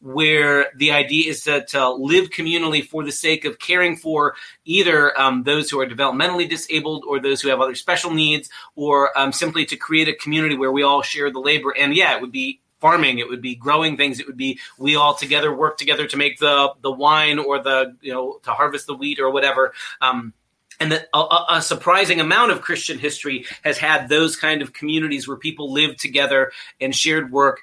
where 0.00 0.66
the 0.76 0.92
idea 0.92 1.30
is 1.30 1.44
to, 1.44 1.64
to 1.66 1.90
live 1.90 2.30
communally 2.30 2.86
for 2.86 3.04
the 3.04 3.12
sake 3.12 3.44
of 3.44 3.58
caring 3.58 3.96
for 3.96 4.34
either 4.64 5.18
um, 5.18 5.42
those 5.44 5.70
who 5.70 5.80
are 5.80 5.86
developmentally 5.86 6.48
disabled 6.48 7.04
or 7.06 7.20
those 7.20 7.40
who 7.40 7.48
have 7.48 7.60
other 7.60 7.74
special 7.74 8.12
needs, 8.12 8.48
or 8.76 9.16
um, 9.18 9.32
simply 9.32 9.64
to 9.66 9.76
create 9.76 10.08
a 10.08 10.14
community 10.14 10.56
where 10.56 10.72
we 10.72 10.82
all 10.82 11.02
share 11.02 11.30
the 11.30 11.40
labor. 11.40 11.74
And 11.76 11.94
yeah, 11.94 12.16
it 12.16 12.20
would 12.20 12.32
be 12.32 12.60
farming 12.80 13.18
it 13.18 13.26
would 13.30 13.40
be 13.40 13.54
growing 13.54 13.96
things 13.96 14.20
it 14.20 14.26
would 14.26 14.36
be 14.36 14.58
we 14.78 14.94
all 14.94 15.14
together 15.14 15.54
work 15.54 15.78
together 15.78 16.06
to 16.06 16.18
make 16.18 16.38
the 16.38 16.70
the 16.82 16.90
wine 16.90 17.38
or 17.38 17.58
the 17.58 17.96
you 18.02 18.12
know 18.12 18.38
to 18.42 18.50
harvest 18.50 18.86
the 18.86 18.94
wheat 18.94 19.18
or 19.18 19.30
whatever 19.30 19.72
um, 20.02 20.34
and 20.80 20.92
that 20.92 21.08
a, 21.14 21.44
a, 21.50 21.62
surprising 21.62 22.20
amount 22.20 22.52
of 22.52 22.60
Christian 22.60 22.98
history 22.98 23.46
has 23.62 23.78
had 23.78 24.08
those 24.08 24.36
kind 24.36 24.62
of 24.62 24.72
communities 24.72 25.28
where 25.28 25.36
people 25.36 25.72
lived 25.72 25.98
together 25.98 26.52
and 26.80 26.94
shared 26.94 27.30
work. 27.30 27.60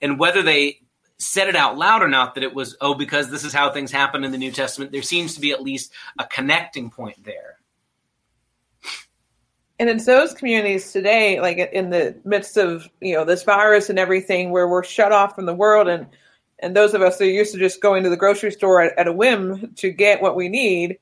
And 0.00 0.18
whether 0.18 0.42
they 0.42 0.80
said 1.18 1.48
it 1.48 1.56
out 1.56 1.78
loud 1.78 2.02
or 2.02 2.08
not 2.08 2.34
that 2.34 2.44
it 2.44 2.54
was 2.54 2.76
oh 2.80 2.94
because 2.94 3.30
this 3.30 3.44
is 3.44 3.52
how 3.52 3.70
things 3.70 3.92
happen 3.92 4.24
in 4.24 4.32
the 4.32 4.38
New 4.38 4.50
Testament. 4.50 4.92
There 4.92 5.02
seems 5.02 5.34
to 5.34 5.40
be 5.40 5.52
at 5.52 5.62
least 5.62 5.92
a 6.18 6.24
connecting 6.24 6.90
point 6.90 7.22
there. 7.24 7.58
And 9.78 9.88
it's 9.88 10.06
those 10.06 10.32
communities 10.34 10.92
today, 10.92 11.40
like 11.40 11.58
in 11.58 11.90
the 11.90 12.16
midst 12.24 12.56
of 12.56 12.88
you 13.00 13.14
know 13.14 13.24
this 13.24 13.42
virus 13.42 13.90
and 13.90 13.98
everything, 13.98 14.50
where 14.50 14.68
we're 14.68 14.84
shut 14.84 15.12
off 15.12 15.34
from 15.34 15.46
the 15.46 15.54
world, 15.54 15.88
and 15.88 16.06
and 16.60 16.76
those 16.76 16.94
of 16.94 17.02
us 17.02 17.18
that 17.18 17.24
are 17.24 17.30
used 17.30 17.52
to 17.52 17.58
just 17.58 17.80
going 17.80 18.02
to 18.04 18.10
the 18.10 18.16
grocery 18.16 18.52
store 18.52 18.80
at, 18.82 18.98
at 18.98 19.08
a 19.08 19.12
whim 19.12 19.72
to 19.76 19.90
get 19.90 20.22
what 20.22 20.36
we 20.36 20.48
need, 20.48 20.98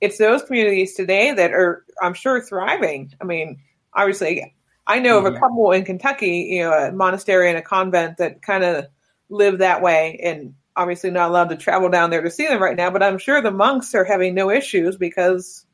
it's 0.00 0.18
those 0.18 0.42
communities 0.42 0.94
today 0.94 1.32
that 1.32 1.52
are, 1.52 1.84
I'm 2.02 2.14
sure, 2.14 2.42
thriving. 2.42 3.12
I 3.20 3.24
mean, 3.24 3.60
obviously, 3.94 4.54
I 4.86 4.98
know 4.98 5.18
of 5.18 5.24
a 5.24 5.30
mm-hmm. 5.30 5.40
couple 5.40 5.72
in 5.72 5.84
Kentucky, 5.84 6.48
you 6.50 6.62
know, 6.62 6.72
a 6.72 6.92
monastery 6.92 7.48
and 7.48 7.58
a 7.58 7.62
convent 7.62 8.18
that 8.18 8.42
kind 8.42 8.64
of 8.64 8.86
live 9.30 9.58
that 9.58 9.80
way 9.80 10.20
and 10.22 10.54
obviously 10.76 11.10
not 11.10 11.30
allowed 11.30 11.48
to 11.48 11.56
travel 11.56 11.88
down 11.88 12.10
there 12.10 12.22
to 12.22 12.30
see 12.30 12.46
them 12.46 12.62
right 12.62 12.76
now, 12.76 12.90
but 12.90 13.02
I'm 13.02 13.18
sure 13.18 13.40
the 13.40 13.50
monks 13.50 13.94
are 13.94 14.04
having 14.04 14.34
no 14.34 14.50
issues 14.50 14.96
because 14.96 15.64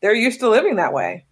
they're 0.00 0.14
used 0.14 0.40
to 0.40 0.48
living 0.48 0.76
that 0.76 0.92
way. 0.92 1.24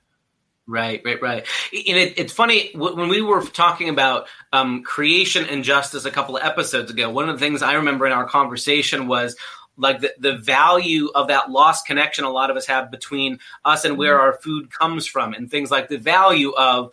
Right, 0.68 1.00
right, 1.04 1.22
right. 1.22 1.46
And 1.72 1.96
it, 1.96 2.18
it's 2.18 2.32
funny 2.32 2.72
when 2.74 3.08
we 3.08 3.20
were 3.20 3.42
talking 3.42 3.88
about 3.88 4.26
um, 4.52 4.82
creation 4.82 5.44
and 5.46 5.62
justice 5.62 6.04
a 6.04 6.10
couple 6.10 6.36
of 6.36 6.42
episodes 6.42 6.90
ago. 6.90 7.08
One 7.08 7.28
of 7.28 7.38
the 7.38 7.44
things 7.44 7.62
I 7.62 7.74
remember 7.74 8.04
in 8.04 8.12
our 8.12 8.26
conversation 8.26 9.06
was 9.06 9.36
like 9.76 10.00
the, 10.00 10.12
the 10.18 10.36
value 10.36 11.10
of 11.14 11.28
that 11.28 11.50
lost 11.50 11.86
connection 11.86 12.24
a 12.24 12.30
lot 12.30 12.50
of 12.50 12.56
us 12.56 12.66
have 12.66 12.90
between 12.90 13.38
us 13.64 13.84
and 13.84 13.96
where 13.96 14.18
our 14.18 14.32
food 14.32 14.72
comes 14.72 15.06
from, 15.06 15.34
and 15.34 15.50
things 15.50 15.70
like 15.70 15.88
the 15.88 15.98
value 15.98 16.52
of 16.52 16.92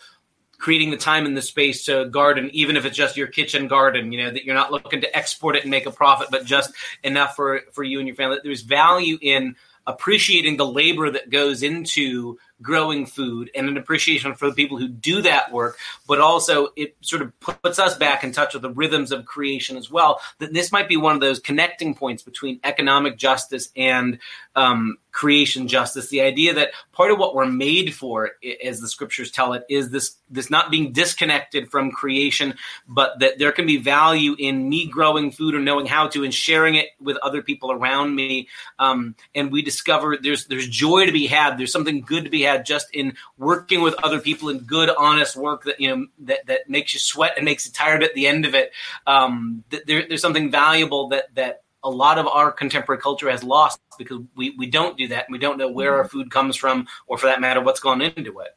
creating 0.63 0.91
the 0.91 0.97
time 0.97 1.25
and 1.25 1.35
the 1.35 1.41
space 1.41 1.83
to 1.83 2.05
garden, 2.05 2.49
even 2.53 2.77
if 2.77 2.85
it's 2.85 2.95
just 2.95 3.17
your 3.17 3.27
kitchen 3.27 3.67
garden. 3.67 4.13
You 4.13 4.23
know 4.23 4.31
that 4.31 4.45
you're 4.45 4.55
not 4.55 4.71
looking 4.71 5.01
to 5.01 5.13
export 5.15 5.57
it 5.57 5.63
and 5.63 5.69
make 5.71 5.85
a 5.85 5.91
profit, 5.91 6.29
but 6.31 6.45
just 6.45 6.71
enough 7.03 7.35
for 7.35 7.63
for 7.73 7.83
you 7.83 7.99
and 7.99 8.07
your 8.07 8.15
family. 8.15 8.39
There's 8.41 8.61
value 8.61 9.17
in 9.21 9.57
appreciating 9.85 10.55
the 10.55 10.65
labor 10.65 11.09
that 11.09 11.29
goes 11.29 11.63
into 11.63 12.37
growing 12.61 13.05
food 13.05 13.51
and 13.53 13.67
an 13.67 13.75
appreciation 13.75 14.33
for 14.35 14.47
the 14.47 14.55
people 14.55 14.77
who 14.77 14.87
do 14.87 15.21
that 15.21 15.51
work, 15.51 15.77
but 16.07 16.21
also 16.21 16.69
it 16.77 16.95
sort 17.01 17.21
of 17.21 17.37
puts 17.41 17.77
us 17.77 17.97
back 17.97 18.23
in 18.23 18.31
touch 18.31 18.53
with 18.53 18.61
the 18.61 18.69
rhythms 18.69 19.11
of 19.11 19.25
creation 19.25 19.75
as 19.75 19.91
well. 19.91 20.21
That 20.39 20.53
this 20.53 20.71
might 20.71 20.87
be 20.87 20.95
one 20.95 21.13
of 21.13 21.19
those 21.19 21.39
connecting 21.39 21.93
points 21.93 22.23
between 22.23 22.61
economic 22.63 23.17
justice 23.17 23.67
and 23.75 24.19
um, 24.55 24.97
creation 25.13 25.67
justice. 25.67 26.09
The 26.09 26.21
idea 26.21 26.55
that 26.55 26.71
part 26.91 27.11
of 27.11 27.19
what 27.19 27.35
we're 27.35 27.45
made 27.45 27.93
for, 27.93 28.31
as 28.63 28.81
the 28.81 28.89
scriptures 28.89 29.31
tell 29.31 29.53
it, 29.53 29.63
is 29.69 29.91
this 29.91 30.15
this 30.29 30.49
not 30.49 30.71
being 30.71 30.91
disconnected 30.91 31.69
from 31.69 31.91
creation, 31.91 32.55
but 32.87 33.19
that 33.19 33.37
there 33.37 33.51
can 33.51 33.67
be 33.67 33.77
value 33.77 34.35
in 34.37 34.67
me 34.67 34.87
growing 34.87 35.31
food 35.31 35.53
or 35.53 35.59
knowing 35.59 35.85
how 35.85 36.07
to 36.07 36.23
and 36.23 36.33
sharing 36.33 36.75
it 36.75 36.87
with 36.99 37.15
other 37.17 37.41
people 37.41 37.71
around 37.71 38.15
me. 38.15 38.49
Um, 38.79 39.15
and 39.35 39.51
we 39.51 39.61
discover 39.61 40.17
there's 40.21 40.47
there's 40.47 40.67
joy 40.67 41.05
to 41.05 41.11
be 41.11 41.27
had. 41.27 41.57
There's 41.57 41.71
something 41.71 42.01
good 42.01 42.25
to 42.25 42.29
be 42.29 42.41
had 42.41 42.65
just 42.65 42.87
in 42.93 43.15
working 43.37 43.81
with 43.81 43.95
other 44.03 44.19
people 44.19 44.49
in 44.49 44.59
good, 44.59 44.89
honest 44.97 45.35
work 45.35 45.63
that 45.65 45.79
you 45.79 45.95
know 45.95 46.07
that 46.19 46.47
that 46.47 46.69
makes 46.69 46.93
you 46.93 46.99
sweat 46.99 47.33
and 47.37 47.45
makes 47.45 47.67
you 47.67 47.71
tired 47.71 48.03
at 48.03 48.15
the 48.15 48.27
end 48.27 48.45
of 48.45 48.55
it. 48.55 48.71
Um, 49.05 49.63
there, 49.69 50.05
there's 50.07 50.21
something 50.21 50.49
valuable 50.49 51.09
that 51.09 51.33
that 51.35 51.63
a 51.83 51.89
lot 51.89 52.17
of 52.17 52.27
our 52.27 52.51
contemporary 52.51 53.01
culture 53.01 53.29
has 53.29 53.43
lost 53.43 53.79
because 53.97 54.21
we, 54.35 54.55
we 54.57 54.67
don't 54.67 54.97
do 54.97 55.09
that. 55.09 55.25
And 55.27 55.33
we 55.33 55.39
don't 55.39 55.57
know 55.57 55.71
where 55.71 55.95
our 55.97 56.05
food 56.05 56.31
comes 56.31 56.55
from 56.55 56.87
or 57.07 57.17
for 57.17 57.27
that 57.27 57.41
matter 57.41 57.61
what's 57.61 57.79
gone 57.79 58.01
into 58.01 58.39
it. 58.39 58.55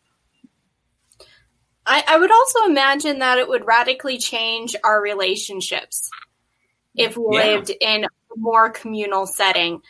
I, 1.84 2.04
I 2.06 2.18
would 2.18 2.32
also 2.32 2.64
imagine 2.66 3.20
that 3.20 3.38
it 3.38 3.48
would 3.48 3.66
radically 3.66 4.18
change 4.18 4.74
our 4.82 5.00
relationships 5.00 6.10
if 6.94 7.16
we 7.16 7.36
yeah. 7.36 7.44
lived 7.44 7.70
in 7.80 8.04
a 8.04 8.08
more 8.36 8.70
communal 8.70 9.26
setting. 9.26 9.80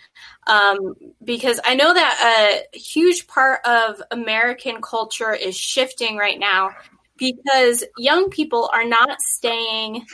Um, 0.46 0.94
because 1.24 1.58
i 1.64 1.74
know 1.74 1.92
that 1.92 2.64
a 2.72 2.78
huge 2.78 3.26
part 3.26 3.66
of 3.66 4.00
american 4.12 4.80
culture 4.80 5.32
is 5.32 5.56
shifting 5.56 6.16
right 6.16 6.38
now 6.38 6.70
because 7.16 7.82
young 7.98 8.30
people 8.30 8.70
are 8.72 8.84
not 8.84 9.20
staying 9.20 10.06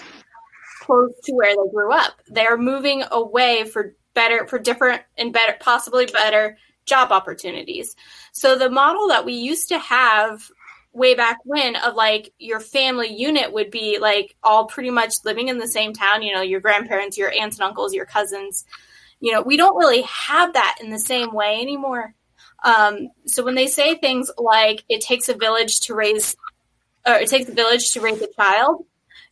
close 0.84 1.12
to 1.24 1.32
where 1.32 1.54
they 1.54 1.70
grew 1.72 1.92
up. 1.92 2.20
They're 2.28 2.58
moving 2.58 3.04
away 3.10 3.64
for 3.64 3.94
better, 4.14 4.46
for 4.46 4.58
different 4.58 5.02
and 5.16 5.32
better, 5.32 5.56
possibly 5.60 6.06
better 6.06 6.58
job 6.84 7.12
opportunities. 7.12 7.94
So 8.32 8.56
the 8.56 8.70
model 8.70 9.08
that 9.08 9.24
we 9.24 9.34
used 9.34 9.68
to 9.68 9.78
have 9.78 10.50
way 10.92 11.14
back 11.14 11.38
when 11.44 11.76
of 11.76 11.94
like 11.94 12.32
your 12.38 12.60
family 12.60 13.14
unit 13.14 13.52
would 13.52 13.70
be 13.70 13.98
like 13.98 14.36
all 14.42 14.66
pretty 14.66 14.90
much 14.90 15.14
living 15.24 15.48
in 15.48 15.58
the 15.58 15.66
same 15.66 15.92
town, 15.92 16.22
you 16.22 16.34
know, 16.34 16.42
your 16.42 16.60
grandparents, 16.60 17.16
your 17.16 17.32
aunts 17.32 17.58
and 17.58 17.64
uncles, 17.64 17.94
your 17.94 18.04
cousins. 18.04 18.64
You 19.20 19.32
know, 19.32 19.42
we 19.42 19.56
don't 19.56 19.76
really 19.76 20.02
have 20.02 20.52
that 20.54 20.78
in 20.82 20.90
the 20.90 20.98
same 20.98 21.32
way 21.32 21.60
anymore. 21.60 22.14
Um, 22.64 23.08
so 23.26 23.44
when 23.44 23.54
they 23.54 23.68
say 23.68 23.94
things 23.94 24.30
like 24.36 24.84
it 24.88 25.00
takes 25.00 25.28
a 25.28 25.34
village 25.34 25.80
to 25.80 25.94
raise, 25.94 26.36
or 27.06 27.14
it 27.14 27.28
takes 27.28 27.48
a 27.48 27.54
village 27.54 27.92
to 27.92 28.00
raise 28.00 28.20
a 28.20 28.32
child, 28.34 28.84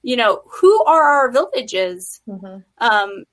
you 0.03 0.17
know, 0.17 0.43
who 0.47 0.85
are 0.85 1.03
our 1.03 1.31
villages? 1.31 2.21
Mm-hmm. 2.29 2.59
Um, 2.79 3.25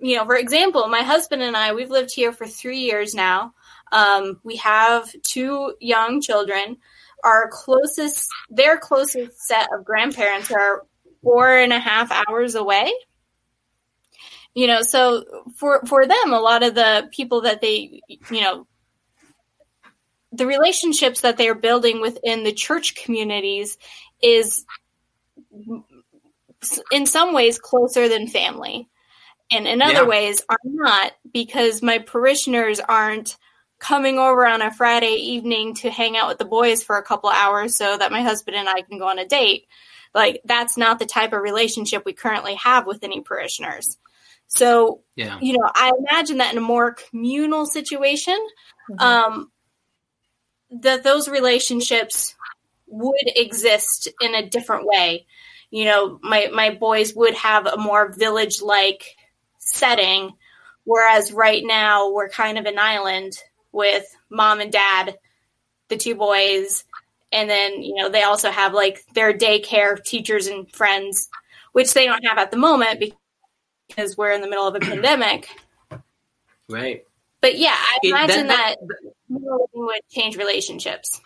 you 0.00 0.16
know, 0.16 0.24
for 0.24 0.36
example, 0.36 0.88
my 0.88 1.02
husband 1.02 1.42
and 1.42 1.56
I, 1.56 1.72
we've 1.72 1.90
lived 1.90 2.12
here 2.14 2.32
for 2.32 2.46
three 2.46 2.80
years 2.80 3.14
now. 3.14 3.54
Um, 3.92 4.40
we 4.44 4.56
have 4.56 5.10
two 5.22 5.74
young 5.80 6.20
children. 6.20 6.78
Our 7.24 7.48
closest, 7.50 8.28
their 8.50 8.76
closest 8.78 9.46
set 9.46 9.68
of 9.72 9.84
grandparents 9.84 10.50
are 10.50 10.84
four 11.22 11.56
and 11.56 11.72
a 11.72 11.78
half 11.78 12.12
hours 12.12 12.54
away. 12.54 12.92
You 14.54 14.66
know, 14.66 14.82
so 14.82 15.24
for 15.56 15.84
for 15.86 16.06
them, 16.06 16.32
a 16.32 16.40
lot 16.40 16.62
of 16.62 16.74
the 16.74 17.08
people 17.12 17.42
that 17.42 17.60
they, 17.60 18.00
you 18.08 18.40
know, 18.40 18.66
the 20.32 20.46
relationships 20.46 21.22
that 21.22 21.36
they 21.36 21.48
are 21.48 21.54
building 21.54 22.00
within 22.00 22.42
the 22.42 22.52
church 22.52 22.94
communities 22.94 23.76
is 24.22 24.64
in 26.92 27.06
some 27.06 27.32
ways 27.32 27.58
closer 27.58 28.08
than 28.08 28.28
family 28.28 28.88
and 29.50 29.66
in 29.66 29.82
other 29.82 30.02
yeah. 30.02 30.04
ways 30.04 30.42
are 30.48 30.58
not 30.64 31.12
because 31.32 31.82
my 31.82 31.98
parishioners 31.98 32.80
aren't 32.80 33.36
coming 33.78 34.18
over 34.18 34.46
on 34.46 34.62
a 34.62 34.72
Friday 34.72 35.14
evening 35.14 35.74
to 35.74 35.90
hang 35.90 36.16
out 36.16 36.28
with 36.28 36.38
the 36.38 36.44
boys 36.44 36.82
for 36.82 36.96
a 36.96 37.02
couple 37.02 37.30
hours 37.30 37.76
so 37.76 37.96
that 37.96 38.10
my 38.10 38.22
husband 38.22 38.56
and 38.56 38.68
I 38.68 38.82
can 38.82 38.98
go 38.98 39.08
on 39.08 39.18
a 39.18 39.26
date. 39.26 39.66
Like 40.14 40.40
that's 40.44 40.76
not 40.76 40.98
the 40.98 41.06
type 41.06 41.32
of 41.32 41.42
relationship 41.42 42.04
we 42.04 42.12
currently 42.12 42.54
have 42.54 42.86
with 42.86 43.04
any 43.04 43.20
parishioners. 43.20 43.98
So, 44.48 45.02
yeah. 45.14 45.38
you 45.40 45.58
know, 45.58 45.68
I 45.74 45.92
imagine 45.98 46.38
that 46.38 46.52
in 46.52 46.58
a 46.58 46.62
more 46.62 46.94
communal 46.94 47.66
situation, 47.66 48.38
mm-hmm. 48.90 49.00
um, 49.00 49.52
that 50.70 51.04
those 51.04 51.28
relationships 51.28 52.34
would 52.86 53.32
exist 53.36 54.08
in 54.20 54.34
a 54.34 54.48
different 54.48 54.86
way 54.86 55.26
you 55.70 55.84
know, 55.84 56.18
my 56.22 56.48
my 56.52 56.70
boys 56.70 57.14
would 57.14 57.34
have 57.34 57.66
a 57.66 57.76
more 57.76 58.12
village 58.12 58.62
like 58.62 59.16
setting, 59.58 60.32
whereas 60.84 61.32
right 61.32 61.62
now 61.64 62.12
we're 62.12 62.28
kind 62.28 62.58
of 62.58 62.66
an 62.66 62.78
island 62.78 63.32
with 63.72 64.04
mom 64.30 64.60
and 64.60 64.72
dad, 64.72 65.18
the 65.88 65.96
two 65.96 66.14
boys, 66.14 66.84
and 67.32 67.50
then 67.50 67.82
you 67.82 67.94
know 67.94 68.08
they 68.08 68.22
also 68.22 68.50
have 68.50 68.74
like 68.74 69.04
their 69.14 69.32
daycare 69.32 70.02
teachers 70.02 70.46
and 70.46 70.70
friends, 70.72 71.28
which 71.72 71.92
they 71.94 72.06
don't 72.06 72.24
have 72.26 72.38
at 72.38 72.50
the 72.50 72.56
moment 72.56 73.02
because 73.88 74.16
we're 74.16 74.32
in 74.32 74.40
the 74.40 74.48
middle 74.48 74.66
of 74.66 74.74
a 74.74 74.80
pandemic. 74.80 75.48
Right. 76.68 77.04
But 77.40 77.58
yeah, 77.58 77.76
I 77.76 77.98
imagine 78.02 78.48
that, 78.48 78.76
that, 78.80 79.12
that 79.28 79.68
would 79.74 80.00
change 80.10 80.36
relationships. 80.36 81.20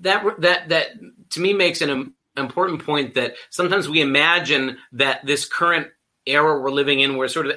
That 0.00 0.24
that 0.40 0.68
that 0.70 0.90
to 1.30 1.40
me 1.40 1.52
makes 1.52 1.80
an 1.82 2.14
important 2.36 2.84
point 2.84 3.14
that 3.14 3.34
sometimes 3.50 3.88
we 3.88 4.00
imagine 4.00 4.78
that 4.92 5.24
this 5.24 5.46
current 5.46 5.88
era 6.26 6.60
we're 6.60 6.70
living 6.70 7.00
in, 7.00 7.16
where 7.16 7.28
sort 7.28 7.46
of 7.46 7.52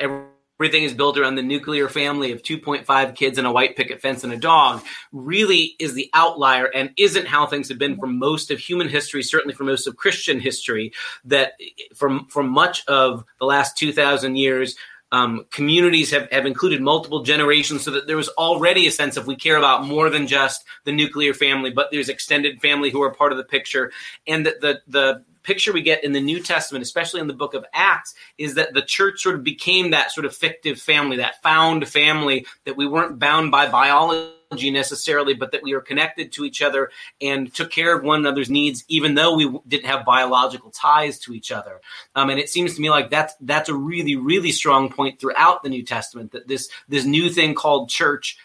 everything 0.60 0.84
is 0.84 0.94
built 0.94 1.18
around 1.18 1.36
the 1.36 1.42
nuclear 1.42 1.88
family 1.88 2.32
of 2.32 2.44
2.5 2.44 3.16
kids 3.16 3.38
and 3.38 3.48
a 3.48 3.52
white 3.52 3.76
picket 3.76 4.02
fence 4.02 4.24
and 4.24 4.34
a 4.34 4.38
dog, 4.38 4.84
really 5.12 5.76
is 5.80 5.94
the 5.94 6.10
outlier 6.14 6.66
and 6.66 6.92
isn't 6.98 7.28
how 7.28 7.46
things 7.46 7.70
have 7.70 7.80
been 7.80 7.98
for 7.98 8.08
most 8.08 8.52
of 8.52 8.60
human 8.60 8.90
history, 8.90 9.24
certainly 9.24 9.54
for 9.54 9.64
most 9.64 9.88
of 9.88 9.96
Christian 9.96 10.40
history. 10.40 10.92
That 11.24 11.54
for, 11.96 12.20
for 12.30 12.44
much 12.44 12.86
of 12.88 13.24
the 13.40 13.46
last 13.46 13.78
2,000 13.78 14.36
years, 14.36 14.76
um, 15.12 15.46
communities 15.52 16.12
have, 16.12 16.32
have 16.32 16.46
included 16.46 16.82
multiple 16.82 17.24
generations 17.24 17.84
so 17.84 17.92
that 17.92 18.08
there 18.08 18.18
was 18.18 18.30
already 18.30 18.88
a 18.88 18.92
sense 18.92 19.18
of 19.18 19.28
we 19.28 19.36
care 19.36 19.58
about 19.58 19.86
more 19.86 20.10
than 20.10 20.28
just 20.28 20.64
the 20.84 20.92
nuclear 20.92 21.34
family, 21.34 21.72
but 21.72 21.90
there's 21.92 22.10
extended 22.10 22.62
family 22.62 22.90
who 22.90 23.02
are 23.02 23.14
part 23.14 23.32
of 23.32 23.38
the 23.38 23.44
picture. 23.44 23.92
And 24.28 24.46
that 24.46 24.62
the, 24.62 24.82
the 24.88 25.24
picture 25.42 25.74
we 25.74 25.82
get 25.82 26.04
in 26.04 26.12
the 26.12 26.22
New 26.22 26.42
Testament, 26.42 26.84
especially 26.84 27.22
in 27.22 27.28
the 27.28 27.34
book 27.34 27.54
of 27.54 27.66
Acts, 27.74 28.14
is 28.38 28.56
that 28.56 28.74
the 28.74 28.84
church 28.84 29.22
sort 29.22 29.36
of 29.36 29.44
became 29.44 29.92
that 29.92 30.12
sort 30.12 30.26
of 30.26 30.36
fictive 30.36 30.80
family, 30.80 31.18
that 31.18 31.42
found 31.42 31.88
family 31.88 32.46
that 32.66 32.78
we 32.78 32.88
weren't 32.88 33.18
bound 33.18 33.50
by 33.50 33.68
biology 33.68 34.34
necessarily, 34.52 35.36
but 35.36 35.52
that 35.52 35.62
we 35.62 35.76
were 35.76 35.82
connected 35.82 36.32
to 36.32 36.44
each 36.44 36.64
other 36.64 36.90
and 37.22 37.54
took 37.54 37.70
care 37.70 37.96
of 37.96 38.04
one 38.04 38.20
another's 38.20 38.50
needs, 38.50 38.84
even 38.88 39.14
though 39.14 39.36
we 39.36 39.60
didn't 39.68 39.86
have 39.86 40.04
biological 40.04 40.72
ties 40.72 41.20
to 41.20 41.34
each 41.34 41.52
other. 41.52 41.80
Um, 42.16 42.32
and 42.32 42.40
it 42.40 42.50
seems 42.50 42.74
to 42.74 42.82
me 42.82 42.90
like 42.90 43.12
that's 43.12 43.36
that's 43.42 43.70
a 43.70 43.76
really 43.76 44.16
really 44.16 44.52
strong 44.52 44.92
point 44.92 45.20
throughout 45.20 45.62
the 45.62 45.70
New 45.70 45.84
Testament 45.84 46.32
that 46.32 46.48
this 46.48 46.70
this 46.88 47.06
new 47.06 47.30
thing 47.30 47.54
called 47.54 47.90
church 47.90 48.38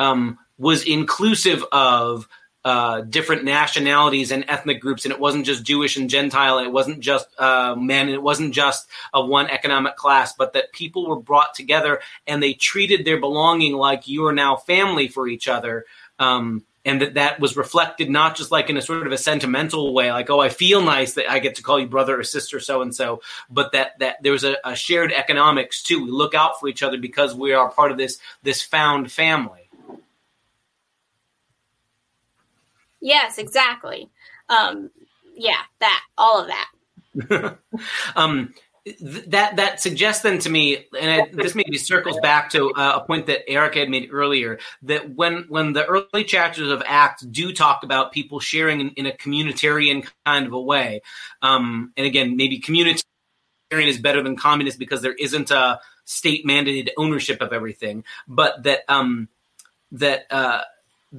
um, 0.00 0.36
was 0.58 0.84
inclusive 0.84 1.64
of 1.70 2.28
uh, 2.64 3.00
different 3.00 3.44
nationalities 3.44 4.30
and 4.30 4.44
ethnic 4.48 4.80
groups, 4.80 5.04
and 5.04 5.12
it 5.12 5.20
wasn't 5.20 5.46
just 5.46 5.64
Jewish 5.64 5.96
and 5.96 6.08
Gentile, 6.08 6.58
it 6.58 6.72
wasn't 6.72 7.00
just 7.00 7.28
uh, 7.38 7.74
men, 7.76 8.08
it 8.08 8.22
wasn't 8.22 8.54
just 8.54 8.88
of 9.12 9.28
one 9.28 9.48
economic 9.50 9.96
class, 9.96 10.32
but 10.32 10.52
that 10.52 10.72
people 10.72 11.08
were 11.08 11.20
brought 11.20 11.54
together 11.54 12.00
and 12.26 12.42
they 12.42 12.52
treated 12.52 13.04
their 13.04 13.18
belonging 13.18 13.72
like 13.72 14.06
you 14.06 14.26
are 14.26 14.32
now 14.32 14.56
family 14.56 15.08
for 15.08 15.26
each 15.26 15.48
other. 15.48 15.84
Um, 16.18 16.64
and 16.84 17.00
that 17.00 17.14
that 17.14 17.40
was 17.40 17.56
reflected 17.56 18.10
not 18.10 18.36
just 18.36 18.50
like 18.50 18.68
in 18.68 18.76
a 18.76 18.82
sort 18.82 19.06
of 19.06 19.12
a 19.12 19.18
sentimental 19.18 19.94
way, 19.94 20.10
like 20.10 20.30
oh, 20.30 20.40
I 20.40 20.48
feel 20.48 20.82
nice 20.82 21.14
that 21.14 21.30
I 21.30 21.38
get 21.38 21.56
to 21.56 21.62
call 21.62 21.78
you 21.78 21.86
brother 21.86 22.18
or 22.18 22.24
sister 22.24 22.58
so 22.60 22.82
and 22.82 22.94
so, 22.94 23.22
but 23.48 23.72
that 23.72 23.98
that 24.00 24.22
there 24.22 24.32
was 24.32 24.44
a, 24.44 24.56
a 24.64 24.74
shared 24.74 25.12
economics 25.12 25.82
too. 25.82 26.04
We 26.04 26.10
look 26.10 26.34
out 26.34 26.58
for 26.58 26.68
each 26.68 26.82
other 26.82 26.98
because 26.98 27.34
we 27.34 27.52
are 27.52 27.70
part 27.70 27.92
of 27.92 27.98
this 27.98 28.18
this 28.42 28.62
found 28.62 29.12
family. 29.12 29.61
Yes, 33.02 33.36
exactly. 33.36 34.08
Um, 34.48 34.90
yeah, 35.34 35.60
that 35.80 36.00
all 36.16 36.40
of 36.40 36.46
that. 36.46 37.58
um, 38.16 38.54
th- 38.84 39.24
that 39.26 39.56
that 39.56 39.80
suggests 39.80 40.22
then 40.22 40.38
to 40.38 40.48
me, 40.48 40.86
and 40.98 41.20
it, 41.20 41.36
this 41.36 41.54
maybe 41.54 41.76
circles 41.76 42.16
back 42.22 42.48
to 42.50 42.70
uh, 42.72 43.00
a 43.02 43.06
point 43.06 43.26
that 43.26 43.48
Erica 43.50 43.80
had 43.80 43.90
made 43.90 44.08
earlier, 44.12 44.60
that 44.82 45.14
when 45.16 45.46
when 45.48 45.72
the 45.72 45.84
early 45.84 46.24
chapters 46.24 46.70
of 46.70 46.80
Acts 46.86 47.22
do 47.22 47.52
talk 47.52 47.82
about 47.82 48.12
people 48.12 48.38
sharing 48.38 48.80
in, 48.80 48.90
in 48.90 49.06
a 49.06 49.12
communitarian 49.12 50.06
kind 50.24 50.46
of 50.46 50.52
a 50.52 50.60
way, 50.60 51.02
um, 51.42 51.92
and 51.96 52.06
again, 52.06 52.36
maybe 52.36 52.60
communitarian 52.60 53.02
is 53.72 53.98
better 53.98 54.22
than 54.22 54.36
communist 54.36 54.78
because 54.78 55.02
there 55.02 55.14
isn't 55.14 55.50
a 55.50 55.80
state 56.04 56.46
mandated 56.46 56.90
ownership 56.96 57.40
of 57.40 57.52
everything, 57.52 58.04
but 58.28 58.62
that 58.62 58.80
um, 58.88 59.28
that 59.90 60.26
uh, 60.30 60.62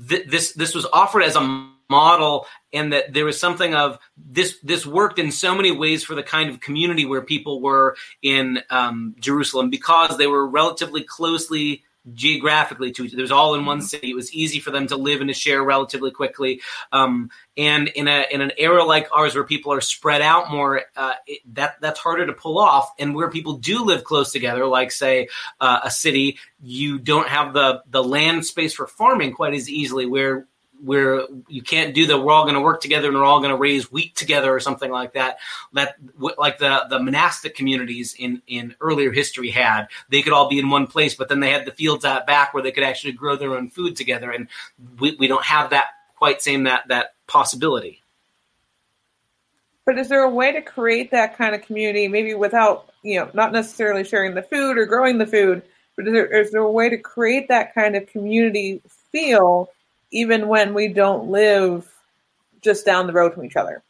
th- 0.08 0.28
this 0.28 0.54
this 0.54 0.74
was 0.74 0.86
offered 0.94 1.24
as 1.24 1.36
a 1.36 1.73
model 1.90 2.46
and 2.72 2.94
that 2.94 3.14
there 3.14 3.26
was 3.26 3.40
something 3.40 3.76
of 3.76 4.00
this 4.18 4.58
this 4.64 4.86
worked 4.86 5.20
in 5.20 5.32
so 5.32 5.56
many 5.56 5.72
ways 5.72 6.04
for 6.04 6.16
the 6.16 6.24
kind 6.24 6.50
of 6.50 6.60
community 6.60 7.06
where 7.06 7.22
people 7.22 7.62
were 7.62 7.96
in 8.22 8.60
um, 8.70 9.16
Jerusalem 9.20 9.70
because 9.70 10.18
they 10.18 10.28
were 10.28 10.48
relatively 10.48 11.04
closely 11.04 11.84
geographically 12.12 12.92
to 12.92 13.04
each. 13.04 13.14
Other, 13.14 13.20
it 13.20 13.24
was 13.24 13.32
all 13.32 13.56
in 13.56 13.66
one 13.66 13.82
city. 13.82 14.12
It 14.12 14.16
was 14.16 14.34
easy 14.34 14.60
for 14.60 14.72
them 14.72 14.88
to 14.88 14.98
live 14.98 15.22
and 15.22 15.30
to 15.30 15.34
share 15.34 15.64
relatively 15.64 16.12
quickly. 16.12 16.62
Um, 16.92 17.30
and 17.56 17.88
in 17.90 18.08
a 18.08 18.26
in 18.32 18.42
an 18.42 18.52
era 18.58 18.84
like 18.84 19.08
ours 19.14 19.36
where 19.36 19.44
people 19.44 19.72
are 19.72 19.82
spread 19.82 20.22
out 20.22 20.52
more, 20.52 20.82
uh, 20.96 21.14
it, 21.28 21.42
that 21.54 21.80
that's 21.82 22.00
harder 22.00 22.26
to 22.26 22.34
pull 22.34 22.58
off. 22.58 22.92
And 23.00 23.16
where 23.16 23.30
people 23.30 23.54
do 23.54 23.86
live 23.86 24.04
close 24.04 24.32
together, 24.32 24.66
like 24.66 24.92
say 24.92 25.30
uh, 25.62 25.82
a 25.84 25.92
city, 25.92 26.40
you 26.62 27.00
don't 27.00 27.30
have 27.30 27.54
the 27.54 27.84
the 27.88 28.04
land 28.04 28.46
space 28.46 28.74
for 28.74 28.88
farming 28.88 29.34
quite 29.34 29.54
as 29.54 29.70
easily. 29.70 30.06
Where 30.06 30.48
where 30.84 31.26
you 31.48 31.62
can't 31.62 31.96
do 31.96 32.06
the 32.06 32.20
we're 32.20 32.32
all 32.32 32.44
going 32.44 32.56
to 32.56 32.62
work 32.62 32.82
together 32.82 33.08
and 33.08 33.18
we're 33.18 33.24
all 33.24 33.40
going 33.40 33.52
to 33.52 33.58
raise 33.58 33.92
wheat 33.92 34.16
together 34.16 34.54
or 34.54 34.60
something 34.60 34.92
like 34.92 35.14
that. 35.14 35.38
That 35.74 35.96
like 36.38 36.58
the 36.58 36.86
the 36.90 37.00
monastic 37.00 37.56
communities 37.56 38.16
in 38.18 38.42
in 38.48 38.76
earlier 38.82 39.12
history 39.12 39.50
had 39.50 39.88
they 40.10 40.22
could 40.22 40.34
all 40.34 40.50
be 40.50 40.60
in 40.60 40.70
one 40.70 40.88
place 40.88 41.16
but 41.16 41.30
then 41.30 41.40
they 41.40 41.52
had 41.52 41.66
the 41.66 41.72
fields 41.72 42.06
out 42.06 42.28
back 42.28 42.54
where 42.54 42.64
they 42.64 42.72
could 42.72 42.84
actually 42.84 43.14
grow 43.14 43.36
their 43.36 43.56
own 43.56 43.70
food 43.70 43.96
together. 43.96 44.32
And 44.32 44.48
we, 45.00 45.16
we 45.16 45.28
don't 45.28 45.46
have 45.46 45.70
that 45.70 45.86
quite 46.16 46.42
same 46.42 46.64
that 46.64 46.88
that 46.90 47.14
possibility. 47.28 48.02
But 49.86 49.98
is 49.98 50.08
there 50.08 50.24
a 50.24 50.30
way 50.30 50.54
to 50.54 50.62
create 50.62 51.12
that 51.12 51.38
kind 51.38 51.56
of 51.56 51.62
community 51.62 52.08
maybe 52.08 52.34
without 52.34 52.92
you 53.04 53.20
know 53.20 53.30
not 53.34 53.52
necessarily 53.52 54.04
sharing 54.04 54.34
the 54.34 54.44
food 54.44 54.78
or 54.78 54.86
growing 54.86 55.18
the 55.18 55.28
food 55.28 55.62
but 55.96 56.08
is 56.08 56.14
there, 56.14 56.42
is 56.42 56.52
there 56.52 56.62
a 56.62 56.72
way 56.72 56.90
to 56.90 56.98
create 56.98 57.48
that 57.50 57.74
kind 57.74 57.96
of 57.96 58.08
community 58.08 58.82
feel 59.12 59.70
even 60.14 60.48
when 60.48 60.74
we 60.74 60.88
don't 60.88 61.30
live 61.30 61.92
just 62.62 62.86
down 62.86 63.08
the 63.08 63.14
road 63.14 63.34
from 63.34 63.46
each 63.46 63.56
other. 63.56 63.84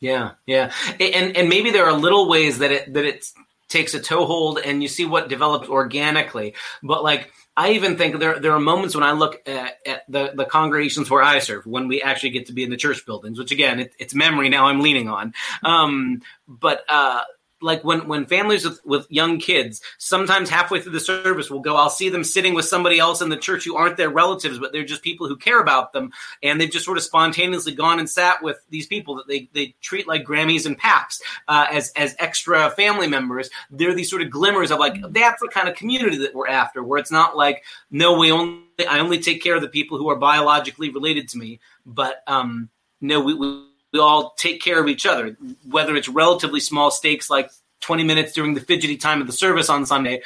Yeah, 0.00 0.32
yeah, 0.46 0.72
and 0.98 1.36
and 1.36 1.48
maybe 1.48 1.70
there 1.70 1.84
are 1.84 1.92
little 1.92 2.28
ways 2.28 2.58
that 2.58 2.72
it 2.72 2.94
that 2.94 3.04
it 3.04 3.26
takes 3.68 3.94
a 3.94 4.00
toehold, 4.00 4.58
and 4.58 4.82
you 4.82 4.88
see 4.88 5.04
what 5.04 5.28
develops 5.28 5.68
organically. 5.68 6.54
But 6.82 7.04
like 7.04 7.30
I 7.56 7.72
even 7.72 7.98
think 7.98 8.18
there 8.18 8.38
there 8.38 8.52
are 8.52 8.60
moments 8.60 8.94
when 8.94 9.04
I 9.04 9.12
look 9.12 9.46
at, 9.46 9.76
at, 9.86 10.02
the 10.08 10.32
the 10.34 10.46
congregations 10.46 11.10
where 11.10 11.22
I 11.22 11.38
serve, 11.40 11.66
when 11.66 11.86
we 11.86 12.00
actually 12.00 12.30
get 12.30 12.46
to 12.46 12.54
be 12.54 12.64
in 12.64 12.70
the 12.70 12.78
church 12.78 13.04
buildings, 13.04 13.38
which 13.38 13.52
again 13.52 13.80
it, 13.80 13.94
it's 13.98 14.14
memory 14.14 14.48
now 14.48 14.66
I'm 14.66 14.80
leaning 14.80 15.08
on. 15.08 15.34
Um, 15.62 16.22
but 16.48 16.82
uh, 16.88 17.20
like 17.60 17.82
when 17.84 18.06
when 18.08 18.26
families 18.26 18.64
with, 18.64 18.80
with 18.84 19.06
young 19.10 19.38
kids 19.38 19.80
sometimes 19.98 20.48
halfway 20.48 20.80
through 20.80 20.92
the 20.92 21.00
service 21.00 21.50
will 21.50 21.60
go 21.60 21.76
i'll 21.76 21.90
see 21.90 22.08
them 22.08 22.24
sitting 22.24 22.54
with 22.54 22.64
somebody 22.64 22.98
else 22.98 23.20
in 23.20 23.28
the 23.28 23.36
church 23.36 23.64
who 23.64 23.76
aren't 23.76 23.96
their 23.96 24.10
relatives 24.10 24.58
but 24.58 24.72
they're 24.72 24.84
just 24.84 25.02
people 25.02 25.26
who 25.26 25.36
care 25.36 25.60
about 25.60 25.92
them. 25.92 26.12
And 26.42 26.60
they've 26.60 26.70
just 26.70 26.84
sort 26.84 26.98
of 26.98 27.02
spontaneously 27.02 27.74
gone 27.74 27.98
and 27.98 28.08
sat 28.08 28.42
with 28.42 28.58
these 28.68 28.86
people 28.86 29.16
that 29.16 29.26
they, 29.26 29.48
they 29.52 29.74
treat 29.80 30.06
like 30.06 30.24
grammys 30.24 30.66
and 30.66 30.78
paps 30.78 31.20
uh, 31.48 31.66
as 31.70 31.92
as 31.96 32.14
extra 32.18 32.70
family 32.70 33.08
members. 33.08 33.50
They're 33.70 33.94
these 33.94 34.10
sort 34.10 34.22
of 34.22 34.30
glimmers 34.30 34.70
of 34.70 34.78
like 34.78 35.00
that's 35.10 35.40
the 35.40 35.48
kind 35.48 35.68
of 35.68 35.74
community 35.74 36.18
that 36.18 36.34
we're 36.34 36.48
after 36.48 36.82
where 36.82 36.98
it's 36.98 37.10
not 37.10 37.36
like 37.36 37.64
no 37.90 38.18
we 38.18 38.30
only 38.30 38.62
i 38.88 38.98
only 38.98 39.18
take 39.18 39.42
care 39.42 39.54
of 39.54 39.62
the 39.62 39.68
people 39.68 39.98
who 39.98 40.08
are 40.08 40.16
biologically 40.16 40.90
related 40.90 41.28
to 41.28 41.38
me 41.38 41.60
but 41.86 42.22
um 42.26 42.68
no 43.00 43.20
we, 43.20 43.34
we 43.34 43.69
we 43.92 43.98
all 43.98 44.34
take 44.36 44.60
care 44.62 44.80
of 44.80 44.88
each 44.88 45.06
other, 45.06 45.36
whether 45.68 45.96
it's 45.96 46.08
relatively 46.08 46.60
small 46.60 46.90
stakes 46.90 47.28
like 47.28 47.50
20 47.80 48.04
minutes 48.04 48.32
during 48.32 48.54
the 48.54 48.60
fidgety 48.60 48.96
time 48.96 49.20
of 49.20 49.26
the 49.26 49.32
service 49.32 49.68
on 49.68 49.86
Sunday, 49.86 50.22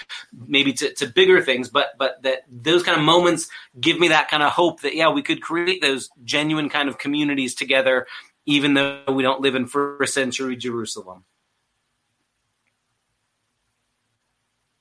maybe 0.47 0.73
to, 0.73 0.93
to 0.95 1.07
bigger 1.07 1.41
things, 1.41 1.69
but 1.69 1.97
but 1.99 2.23
that 2.23 2.43
those 2.51 2.83
kind 2.83 2.99
of 2.99 3.05
moments 3.05 3.49
give 3.81 3.99
me 3.99 4.09
that 4.09 4.29
kind 4.29 4.43
of 4.43 4.53
hope 4.53 4.81
that 4.83 4.95
yeah, 4.95 5.11
we 5.11 5.23
could 5.23 5.41
create 5.41 5.81
those 5.81 6.11
genuine 6.25 6.69
kind 6.69 6.89
of 6.89 6.99
communities 6.99 7.55
together, 7.55 8.07
even 8.47 8.75
though 8.75 9.03
we 9.09 9.23
don't 9.23 9.41
live 9.41 9.55
in 9.55 9.67
first 9.67 10.15
century 10.15 10.57
Jerusalem. 10.57 11.25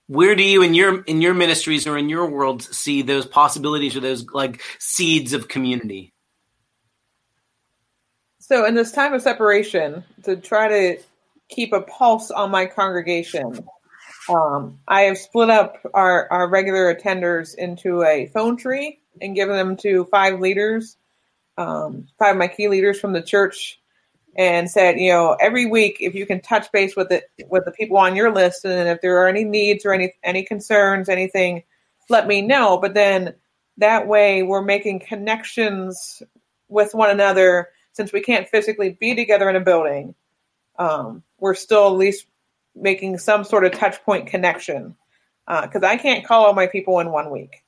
Where 0.07 0.35
do 0.35 0.43
you 0.43 0.61
in 0.61 0.73
your 0.73 1.01
in 1.03 1.21
your 1.21 1.33
ministries 1.33 1.87
or 1.87 1.97
in 1.97 2.09
your 2.09 2.29
world 2.29 2.61
see 2.61 3.01
those 3.03 3.25
possibilities 3.25 3.95
or 3.95 4.01
those 4.01 4.25
like 4.31 4.61
seeds 4.79 5.33
of 5.33 5.47
community? 5.47 6.12
So 8.43 8.65
in 8.65 8.75
this 8.75 8.91
time 8.91 9.13
of 9.13 9.21
separation, 9.21 10.03
to 10.23 10.35
try 10.35 10.67
to 10.67 11.01
keep 11.47 11.71
a 11.71 11.79
pulse 11.79 12.29
on 12.29 12.51
my 12.51 12.65
congregation, 12.65 13.65
um, 14.27 14.79
I 14.85 15.03
have 15.03 15.17
split 15.17 15.49
up 15.49 15.77
our, 15.93 16.29
our 16.29 16.49
regular 16.49 16.93
attenders 16.93 17.55
into 17.55 18.03
a 18.03 18.25
phone 18.33 18.57
tree 18.57 18.99
and 19.21 19.33
given 19.33 19.55
them 19.55 19.77
to 19.77 20.09
five 20.11 20.41
leaders, 20.41 20.97
um, 21.57 22.07
five 22.19 22.31
of 22.31 22.37
my 22.37 22.49
key 22.49 22.67
leaders 22.67 22.99
from 22.99 23.13
the 23.13 23.21
church, 23.21 23.79
and 24.35 24.69
said, 24.69 24.99
you 24.99 25.09
know, 25.09 25.37
every 25.39 25.65
week 25.65 25.99
if 26.01 26.13
you 26.13 26.25
can 26.25 26.41
touch 26.41 26.69
base 26.73 26.97
with 26.97 27.07
the 27.07 27.23
with 27.47 27.63
the 27.63 27.71
people 27.71 27.95
on 27.95 28.13
your 28.13 28.33
list, 28.33 28.65
and 28.65 28.89
if 28.89 28.99
there 28.99 29.19
are 29.19 29.29
any 29.29 29.45
needs 29.45 29.85
or 29.85 29.93
any 29.93 30.15
any 30.21 30.43
concerns, 30.43 31.07
anything, 31.07 31.63
let 32.09 32.27
me 32.27 32.41
know. 32.41 32.77
But 32.77 32.93
then 32.93 33.35
that 33.77 34.05
way 34.05 34.43
we're 34.43 34.61
making 34.61 34.99
connections 34.99 36.21
with 36.67 36.93
one 36.93 37.09
another 37.09 37.69
since 37.93 38.11
we 38.11 38.21
can't 38.21 38.47
physically 38.47 38.97
be 38.99 39.15
together 39.15 39.49
in 39.49 39.55
a 39.55 39.61
building, 39.61 40.13
um, 40.77 41.23
we're 41.39 41.55
still 41.55 41.87
at 41.87 41.93
least 41.93 42.25
making 42.75 43.17
some 43.19 43.43
sort 43.43 43.65
of 43.65 43.71
touch 43.71 44.03
point 44.03 44.27
connection. 44.27 44.95
Because 45.47 45.83
uh, 45.83 45.87
I 45.87 45.97
can't 45.97 46.25
call 46.25 46.45
all 46.45 46.53
my 46.53 46.67
people 46.67 46.99
in 46.99 47.11
one 47.11 47.29
week. 47.29 47.63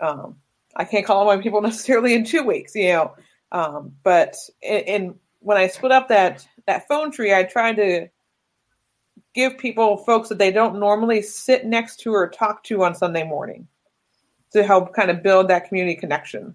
Um, 0.00 0.36
I 0.74 0.84
can't 0.84 1.06
call 1.06 1.18
all 1.18 1.36
my 1.36 1.42
people 1.42 1.60
necessarily 1.62 2.14
in 2.14 2.24
two 2.24 2.42
weeks, 2.42 2.74
you 2.74 2.88
know. 2.88 3.14
Um, 3.52 3.92
but 4.02 4.36
in, 4.62 4.80
in 4.80 5.14
when 5.40 5.56
I 5.56 5.68
split 5.68 5.92
up 5.92 6.08
that 6.08 6.46
that 6.66 6.88
phone 6.88 7.10
tree, 7.10 7.34
I 7.34 7.44
tried 7.44 7.76
to 7.76 8.08
give 9.34 9.58
people 9.58 9.98
folks 9.98 10.28
that 10.28 10.38
they 10.38 10.50
don't 10.50 10.80
normally 10.80 11.22
sit 11.22 11.64
next 11.64 12.00
to 12.00 12.12
or 12.12 12.28
talk 12.28 12.64
to 12.64 12.82
on 12.82 12.94
Sunday 12.94 13.22
morning 13.22 13.68
to 14.52 14.62
help 14.62 14.94
kind 14.94 15.10
of 15.10 15.22
build 15.22 15.48
that 15.48 15.68
community 15.68 15.96
connection. 15.96 16.54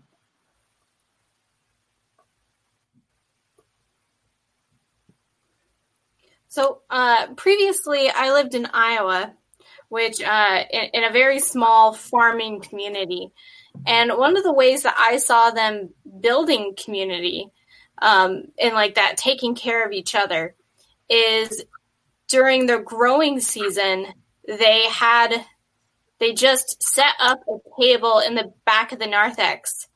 So 6.52 6.82
uh, 6.90 7.28
previously, 7.38 8.10
I 8.14 8.34
lived 8.34 8.56
in 8.56 8.68
Iowa, 8.74 9.34
which 9.88 10.22
uh, 10.22 10.64
in, 10.70 10.84
in, 10.96 11.04
a 11.06 11.10
very 11.10 11.40
small 11.40 11.94
farming 11.94 12.60
community, 12.60 13.32
and 13.88 14.12
one 14.18 14.36
of 14.36 14.44
the 14.44 14.52
ways 14.52 14.84
that 14.84 14.96
I 14.98 15.16
saw 15.16 15.52
them 15.52 15.92
building 16.20 16.76
community 16.76 17.48
um, 18.02 18.48
and 18.60 18.74
like 18.74 18.96
that, 18.96 19.16
taking 19.16 19.56
care 19.56 19.86
of 19.86 19.94
each 19.94 20.14
other, 20.14 20.54
is 21.10 21.64
during 22.28 22.66
the 22.66 22.80
growing 22.80 23.40
season. 23.40 24.08
They 24.46 24.88
had 24.90 25.46
they 26.20 26.34
just 26.34 26.84
set 26.84 27.14
up 27.22 27.40
a 27.48 27.82
table 27.82 28.20
in 28.20 28.36
the 28.36 28.52
back 28.66 28.92
of 28.92 29.00
the 29.00 29.08
narthex, 29.08 29.88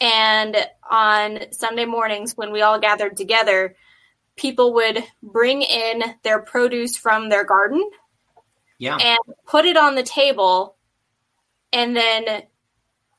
and 0.00 0.56
on 0.88 1.50
Sunday 1.50 1.86
mornings 1.86 2.36
when 2.36 2.52
we 2.52 2.62
all 2.62 2.78
gathered 2.78 3.16
together 3.16 3.74
people 4.38 4.74
would 4.74 5.04
bring 5.22 5.62
in 5.62 6.02
their 6.22 6.40
produce 6.40 6.96
from 6.96 7.28
their 7.28 7.44
garden 7.44 7.82
yeah. 8.78 8.96
and 8.96 9.18
put 9.46 9.66
it 9.66 9.76
on 9.76 9.94
the 9.94 10.02
table 10.02 10.76
and 11.72 11.94
then 11.94 12.42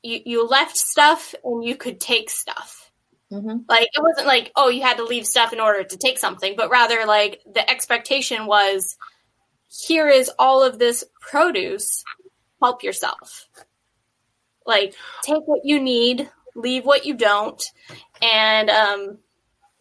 you, 0.02 0.20
you 0.24 0.46
left 0.46 0.76
stuff 0.76 1.34
and 1.44 1.62
you 1.62 1.76
could 1.76 2.00
take 2.00 2.30
stuff 2.30 2.90
mm-hmm. 3.30 3.58
like 3.68 3.88
it 3.92 4.02
wasn't 4.02 4.26
like 4.26 4.50
oh 4.56 4.68
you 4.68 4.82
had 4.82 4.96
to 4.96 5.04
leave 5.04 5.26
stuff 5.26 5.52
in 5.52 5.60
order 5.60 5.84
to 5.84 5.96
take 5.96 6.18
something 6.18 6.54
but 6.56 6.70
rather 6.70 7.04
like 7.06 7.40
the 7.52 7.68
expectation 7.70 8.46
was 8.46 8.96
here 9.68 10.08
is 10.08 10.30
all 10.38 10.62
of 10.62 10.78
this 10.78 11.04
produce 11.20 12.02
help 12.60 12.82
yourself 12.82 13.46
like 14.66 14.94
take 15.22 15.42
what 15.46 15.60
you 15.64 15.80
need 15.80 16.28
leave 16.56 16.84
what 16.84 17.06
you 17.06 17.14
don't 17.14 17.62
and 18.22 18.68
um 18.70 19.18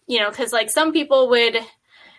you 0.10 0.20
know, 0.20 0.30
because 0.30 0.52
like 0.52 0.70
some 0.70 0.92
people 0.92 1.30
would 1.30 1.58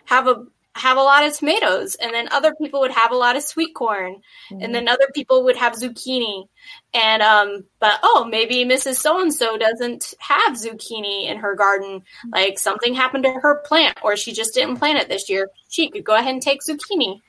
have 0.05 0.27
a 0.27 0.45
have 0.73 0.95
a 0.95 1.01
lot 1.01 1.25
of 1.25 1.33
tomatoes 1.33 1.95
and 1.95 2.13
then 2.13 2.29
other 2.31 2.55
people 2.55 2.79
would 2.79 2.91
have 2.91 3.11
a 3.11 3.15
lot 3.15 3.35
of 3.35 3.43
sweet 3.43 3.75
corn 3.75 4.21
mm-hmm. 4.49 4.63
and 4.63 4.73
then 4.73 4.87
other 4.87 5.09
people 5.13 5.43
would 5.43 5.57
have 5.57 5.73
zucchini. 5.73 6.47
And 6.93 7.21
um 7.21 7.65
but 7.81 7.99
oh 8.01 8.25
maybe 8.31 8.63
mrs 8.63 8.95
so 8.95 9.21
and 9.21 9.33
so 9.33 9.57
doesn't 9.57 10.13
have 10.19 10.53
zucchini 10.53 11.29
in 11.29 11.37
her 11.37 11.55
garden. 11.55 12.03
Like 12.31 12.57
something 12.57 12.93
happened 12.93 13.25
to 13.25 13.31
her 13.31 13.61
plant 13.65 13.97
or 14.01 14.15
she 14.15 14.31
just 14.31 14.53
didn't 14.53 14.77
plant 14.77 14.97
it 14.97 15.09
this 15.09 15.29
year. 15.29 15.49
She 15.69 15.89
could 15.89 16.05
go 16.05 16.15
ahead 16.15 16.33
and 16.33 16.41
take 16.41 16.61
zucchini 16.61 17.19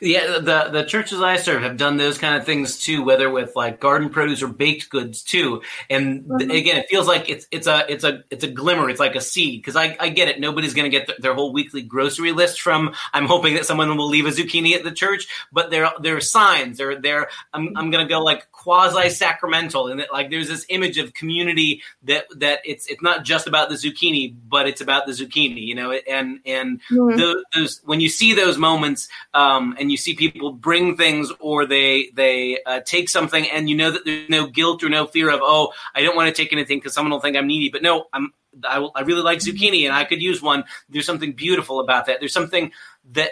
yeah, 0.00 0.38
the 0.38 0.68
the 0.70 0.84
churches 0.84 1.20
I 1.20 1.36
serve 1.36 1.62
have 1.62 1.76
done 1.76 1.96
those 1.96 2.18
kind 2.18 2.36
of 2.36 2.44
things 2.44 2.78
too, 2.78 3.02
whether 3.02 3.30
with 3.30 3.54
like 3.56 3.80
garden 3.80 4.10
produce 4.10 4.42
or 4.42 4.48
baked 4.48 4.90
goods 4.90 5.22
too. 5.22 5.62
And 5.88 6.24
mm-hmm. 6.24 6.50
again, 6.50 6.76
it 6.76 6.86
feels 6.88 7.06
like 7.06 7.28
it's 7.28 7.46
it's 7.50 7.66
a 7.66 7.90
it's 7.90 8.04
a 8.04 8.24
it's 8.30 8.44
a 8.44 8.48
glimmer. 8.48 8.88
It's 8.90 9.00
like 9.00 9.14
a 9.14 9.20
seed 9.20 9.60
because 9.60 9.76
I, 9.76 9.96
I 10.00 10.08
get 10.08 10.28
it. 10.28 10.40
Nobody's 10.40 10.74
going 10.74 10.90
to 10.90 10.96
get 10.96 11.06
the, 11.06 11.16
their 11.18 11.34
whole 11.34 11.52
weekly 11.52 11.82
grocery 11.82 12.32
list 12.32 12.60
from. 12.60 12.94
I'm 13.12 13.26
hoping 13.26 13.54
that 13.54 13.66
someone 13.66 13.96
will 13.96 14.08
leave 14.08 14.26
a 14.26 14.30
zucchini 14.30 14.74
at 14.74 14.84
the 14.84 14.92
church, 14.92 15.28
but 15.52 15.70
there 15.70 15.90
there 16.00 16.16
are 16.16 16.20
signs. 16.20 16.78
There 16.78 17.00
there 17.00 17.28
I'm 17.52 17.76
I'm 17.76 17.90
going 17.90 18.06
to 18.06 18.08
go 18.08 18.22
like 18.22 18.50
quasi 18.52 19.10
sacramental, 19.10 19.88
and 19.88 20.00
that 20.00 20.12
like 20.12 20.30
there's 20.30 20.48
this 20.48 20.66
image 20.68 20.98
of 20.98 21.14
community 21.14 21.82
that 22.04 22.26
that 22.36 22.60
it's 22.64 22.86
it's 22.86 23.02
not 23.02 23.24
just 23.24 23.46
about 23.46 23.68
the 23.68 23.74
zucchini, 23.74 24.34
but 24.48 24.66
it's 24.66 24.80
about 24.80 25.06
the 25.06 25.12
zucchini. 25.12 25.66
You 25.66 25.74
know, 25.74 25.92
and 25.92 26.40
and 26.44 26.80
mm-hmm. 26.90 27.18
those, 27.18 27.44
those 27.54 27.80
when 27.84 28.00
you 28.00 28.08
see 28.08 28.34
those 28.34 28.58
moments. 28.58 29.08
Um, 29.34 29.69
and 29.78 29.90
you 29.90 29.96
see 29.96 30.14
people 30.14 30.52
bring 30.52 30.96
things 30.96 31.32
or 31.40 31.66
they 31.66 32.10
they 32.14 32.58
uh, 32.64 32.80
take 32.80 33.08
something 33.08 33.48
and 33.50 33.68
you 33.68 33.76
know 33.76 33.90
that 33.90 34.04
there's 34.04 34.28
no 34.28 34.46
guilt 34.46 34.82
or 34.82 34.88
no 34.88 35.06
fear 35.06 35.30
of 35.30 35.40
oh 35.42 35.72
I 35.94 36.02
don't 36.02 36.16
want 36.16 36.34
to 36.34 36.42
take 36.42 36.52
anything 36.52 36.78
because 36.78 36.94
someone 36.94 37.12
will 37.12 37.20
think 37.20 37.36
I'm 37.36 37.46
needy. 37.46 37.70
But 37.70 37.82
no 37.82 38.06
I'm 38.12 38.32
I, 38.64 38.86
I 38.94 39.02
really 39.02 39.22
like 39.22 39.38
zucchini 39.38 39.84
and 39.84 39.94
I 39.94 40.04
could 40.04 40.22
use 40.22 40.42
one. 40.42 40.64
There's 40.88 41.06
something 41.06 41.32
beautiful 41.32 41.80
about 41.80 42.06
that. 42.06 42.20
There's 42.20 42.32
something 42.32 42.72
that 43.12 43.30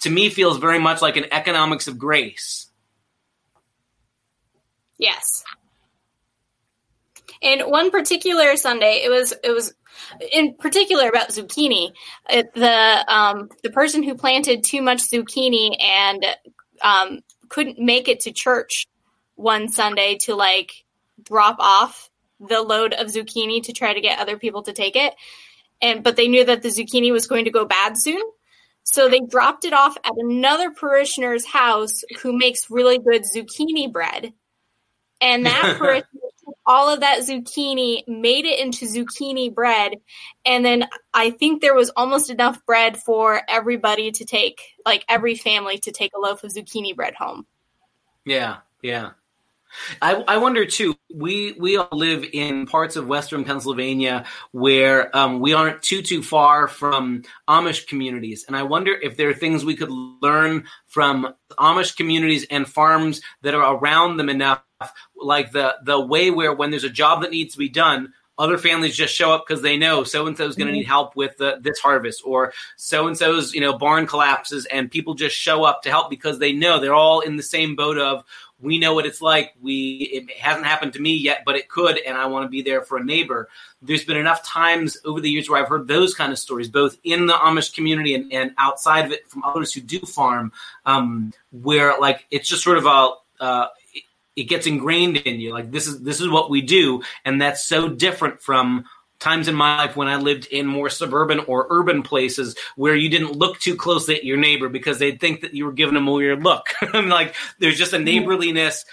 to 0.00 0.10
me 0.10 0.30
feels 0.30 0.58
very 0.58 0.78
much 0.78 1.02
like 1.02 1.16
an 1.16 1.26
economics 1.32 1.88
of 1.88 1.98
grace. 1.98 2.70
Yes. 4.98 5.44
And 7.40 7.62
one 7.62 7.90
particular 7.90 8.56
Sunday, 8.56 9.02
it 9.04 9.10
was 9.10 9.32
it 9.44 9.52
was 9.52 9.72
in 10.32 10.54
particular 10.54 11.08
about 11.08 11.30
zucchini. 11.30 11.92
the 12.28 13.04
um, 13.08 13.48
the 13.62 13.70
person 13.70 14.02
who 14.02 14.14
planted 14.14 14.64
too 14.64 14.82
much 14.82 14.98
zucchini 14.98 15.76
and 15.80 16.24
um, 16.82 17.20
couldn't 17.48 17.78
make 17.78 18.08
it 18.08 18.20
to 18.20 18.32
church 18.32 18.86
one 19.34 19.68
Sunday 19.68 20.16
to 20.22 20.34
like 20.34 20.72
drop 21.22 21.56
off 21.58 22.10
the 22.40 22.62
load 22.62 22.94
of 22.94 23.08
zucchini 23.08 23.62
to 23.64 23.72
try 23.72 23.92
to 23.92 24.00
get 24.00 24.18
other 24.18 24.38
people 24.38 24.62
to 24.62 24.72
take 24.72 24.96
it. 24.96 25.14
And 25.80 26.02
but 26.02 26.16
they 26.16 26.28
knew 26.28 26.44
that 26.44 26.62
the 26.62 26.68
zucchini 26.68 27.12
was 27.12 27.26
going 27.26 27.44
to 27.44 27.50
go 27.50 27.64
bad 27.64 27.94
soon. 27.96 28.20
So 28.84 29.08
they 29.08 29.20
dropped 29.20 29.64
it 29.64 29.72
off 29.72 29.96
at 30.02 30.12
another 30.16 30.70
parishioner's 30.70 31.44
house 31.44 32.02
who 32.22 32.36
makes 32.36 32.70
really 32.70 32.98
good 32.98 33.22
zucchini 33.22 33.92
bread. 33.92 34.32
And 35.20 35.44
that 35.46 35.76
parishioner 35.78 36.27
all 36.66 36.92
of 36.92 37.00
that 37.00 37.20
zucchini, 37.20 38.06
made 38.06 38.44
it 38.44 38.58
into 38.58 38.86
zucchini 38.86 39.54
bread, 39.54 39.94
and 40.44 40.64
then 40.64 40.88
I 41.14 41.30
think 41.30 41.60
there 41.60 41.74
was 41.74 41.90
almost 41.90 42.30
enough 42.30 42.64
bread 42.66 42.96
for 42.96 43.42
everybody 43.48 44.10
to 44.12 44.24
take, 44.24 44.60
like 44.84 45.04
every 45.08 45.34
family 45.34 45.78
to 45.78 45.92
take 45.92 46.12
a 46.16 46.20
loaf 46.20 46.44
of 46.44 46.52
zucchini 46.52 46.94
bread 46.94 47.14
home. 47.14 47.46
Yeah, 48.24 48.58
yeah. 48.82 49.10
I, 50.00 50.14
I 50.26 50.36
wonder 50.38 50.64
too. 50.64 50.96
We 51.14 51.52
we 51.52 51.76
all 51.76 51.88
live 51.92 52.24
in 52.32 52.66
parts 52.66 52.96
of 52.96 53.06
Western 53.06 53.44
Pennsylvania 53.44 54.24
where 54.52 55.14
um, 55.16 55.40
we 55.40 55.52
aren't 55.52 55.82
too 55.82 56.02
too 56.02 56.22
far 56.22 56.68
from 56.68 57.22
Amish 57.48 57.86
communities, 57.86 58.44
and 58.46 58.56
I 58.56 58.62
wonder 58.62 58.92
if 58.92 59.16
there 59.16 59.28
are 59.28 59.34
things 59.34 59.64
we 59.64 59.76
could 59.76 59.90
learn 59.90 60.64
from 60.86 61.34
Amish 61.52 61.96
communities 61.96 62.46
and 62.50 62.66
farms 62.66 63.20
that 63.42 63.54
are 63.54 63.76
around 63.76 64.16
them 64.16 64.28
enough 64.28 64.62
like 65.16 65.52
the 65.52 65.76
the 65.82 66.00
way 66.00 66.30
where 66.30 66.52
when 66.52 66.70
there's 66.70 66.84
a 66.84 66.90
job 66.90 67.22
that 67.22 67.30
needs 67.30 67.52
to 67.52 67.58
be 67.58 67.68
done 67.68 68.12
other 68.38 68.56
families 68.56 68.96
just 68.96 69.14
show 69.14 69.32
up 69.32 69.44
because 69.46 69.62
they 69.62 69.76
know 69.76 70.04
so 70.04 70.26
and 70.26 70.36
so 70.36 70.46
is 70.46 70.54
going 70.54 70.68
to 70.68 70.72
need 70.72 70.86
help 70.86 71.16
with 71.16 71.36
the, 71.38 71.58
this 71.60 71.78
harvest 71.80 72.22
or 72.24 72.52
so 72.76 73.08
and 73.08 73.18
so's 73.18 73.52
you 73.52 73.60
know 73.60 73.76
barn 73.76 74.06
collapses 74.06 74.64
and 74.66 74.90
people 74.90 75.14
just 75.14 75.36
show 75.36 75.64
up 75.64 75.82
to 75.82 75.90
help 75.90 76.08
because 76.08 76.38
they 76.38 76.52
know 76.52 76.78
they're 76.78 76.94
all 76.94 77.20
in 77.20 77.36
the 77.36 77.42
same 77.42 77.74
boat 77.74 77.98
of 77.98 78.24
we 78.60 78.80
know 78.80 78.92
what 78.92 79.06
it's 79.06 79.22
like. 79.22 79.54
We 79.60 79.98
it 80.12 80.36
hasn't 80.36 80.66
happened 80.66 80.92
to 80.94 81.00
me 81.00 81.16
yet 81.16 81.42
but 81.44 81.56
it 81.56 81.68
could 81.68 81.98
and 81.98 82.16
i 82.16 82.26
want 82.26 82.44
to 82.44 82.48
be 82.48 82.62
there 82.62 82.82
for 82.82 82.98
a 82.98 83.04
neighbor. 83.04 83.48
There's 83.82 84.04
been 84.04 84.16
enough 84.16 84.44
times 84.44 84.96
over 85.04 85.20
the 85.20 85.30
years 85.30 85.50
where 85.50 85.60
i've 85.60 85.68
heard 85.68 85.88
those 85.88 86.14
kind 86.14 86.32
of 86.32 86.38
stories 86.38 86.68
both 86.68 86.96
in 87.02 87.26
the 87.26 87.34
amish 87.34 87.74
community 87.74 88.14
and, 88.14 88.32
and 88.32 88.52
outside 88.58 89.04
of 89.04 89.12
it 89.12 89.28
from 89.28 89.42
others 89.44 89.72
who 89.72 89.80
do 89.80 89.98
farm 90.00 90.52
um, 90.86 91.32
where 91.50 91.98
like 91.98 92.26
it's 92.30 92.48
just 92.48 92.62
sort 92.62 92.78
of 92.78 92.86
a 92.86 93.14
uh, 93.40 93.68
it 94.38 94.44
gets 94.44 94.68
ingrained 94.68 95.16
in 95.16 95.40
you. 95.40 95.52
Like 95.52 95.72
this 95.72 95.86
is 95.88 96.00
this 96.00 96.20
is 96.20 96.28
what 96.28 96.48
we 96.48 96.62
do, 96.62 97.02
and 97.24 97.42
that's 97.42 97.64
so 97.64 97.88
different 97.88 98.40
from 98.40 98.84
times 99.18 99.48
in 99.48 99.54
my 99.54 99.78
life 99.78 99.96
when 99.96 100.06
I 100.06 100.14
lived 100.14 100.46
in 100.46 100.64
more 100.64 100.88
suburban 100.88 101.40
or 101.40 101.66
urban 101.70 102.04
places 102.04 102.56
where 102.76 102.94
you 102.94 103.08
didn't 103.08 103.32
look 103.32 103.58
too 103.58 103.74
closely 103.74 104.14
at 104.14 104.24
your 104.24 104.36
neighbor 104.36 104.68
because 104.68 105.00
they'd 105.00 105.20
think 105.20 105.40
that 105.40 105.54
you 105.54 105.64
were 105.64 105.72
giving 105.72 105.94
them 105.94 106.06
a 106.06 106.12
weird 106.12 106.44
look. 106.44 106.68
like 106.94 107.34
there's 107.58 107.76
just 107.76 107.92
a 107.92 107.98
neighborliness 107.98 108.84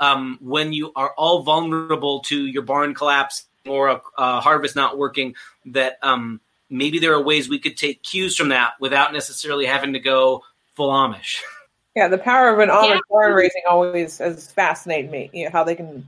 um, 0.00 0.38
when 0.40 0.72
you 0.72 0.90
are 0.96 1.12
all 1.18 1.42
vulnerable 1.42 2.20
to 2.20 2.46
your 2.46 2.62
barn 2.62 2.94
collapse 2.94 3.44
or 3.66 3.88
a, 3.88 4.00
a 4.16 4.40
harvest 4.40 4.74
not 4.74 4.96
working. 4.96 5.34
That 5.66 5.98
um, 6.00 6.40
maybe 6.70 6.98
there 6.98 7.12
are 7.12 7.22
ways 7.22 7.50
we 7.50 7.58
could 7.58 7.76
take 7.76 8.02
cues 8.02 8.36
from 8.36 8.48
that 8.48 8.80
without 8.80 9.12
necessarily 9.12 9.66
having 9.66 9.92
to 9.92 10.00
go 10.00 10.44
full 10.74 10.90
Amish. 10.90 11.42
Yeah, 11.94 12.08
the 12.08 12.18
power 12.18 12.48
of 12.48 12.58
an 12.58 12.70
Amish 12.70 12.94
yeah. 12.94 13.00
barn 13.08 13.34
raising 13.34 13.62
always 13.68 14.18
has 14.18 14.50
fascinated 14.50 15.10
me. 15.10 15.30
You 15.32 15.44
know 15.44 15.50
how 15.52 15.62
they 15.62 15.76
can, 15.76 16.06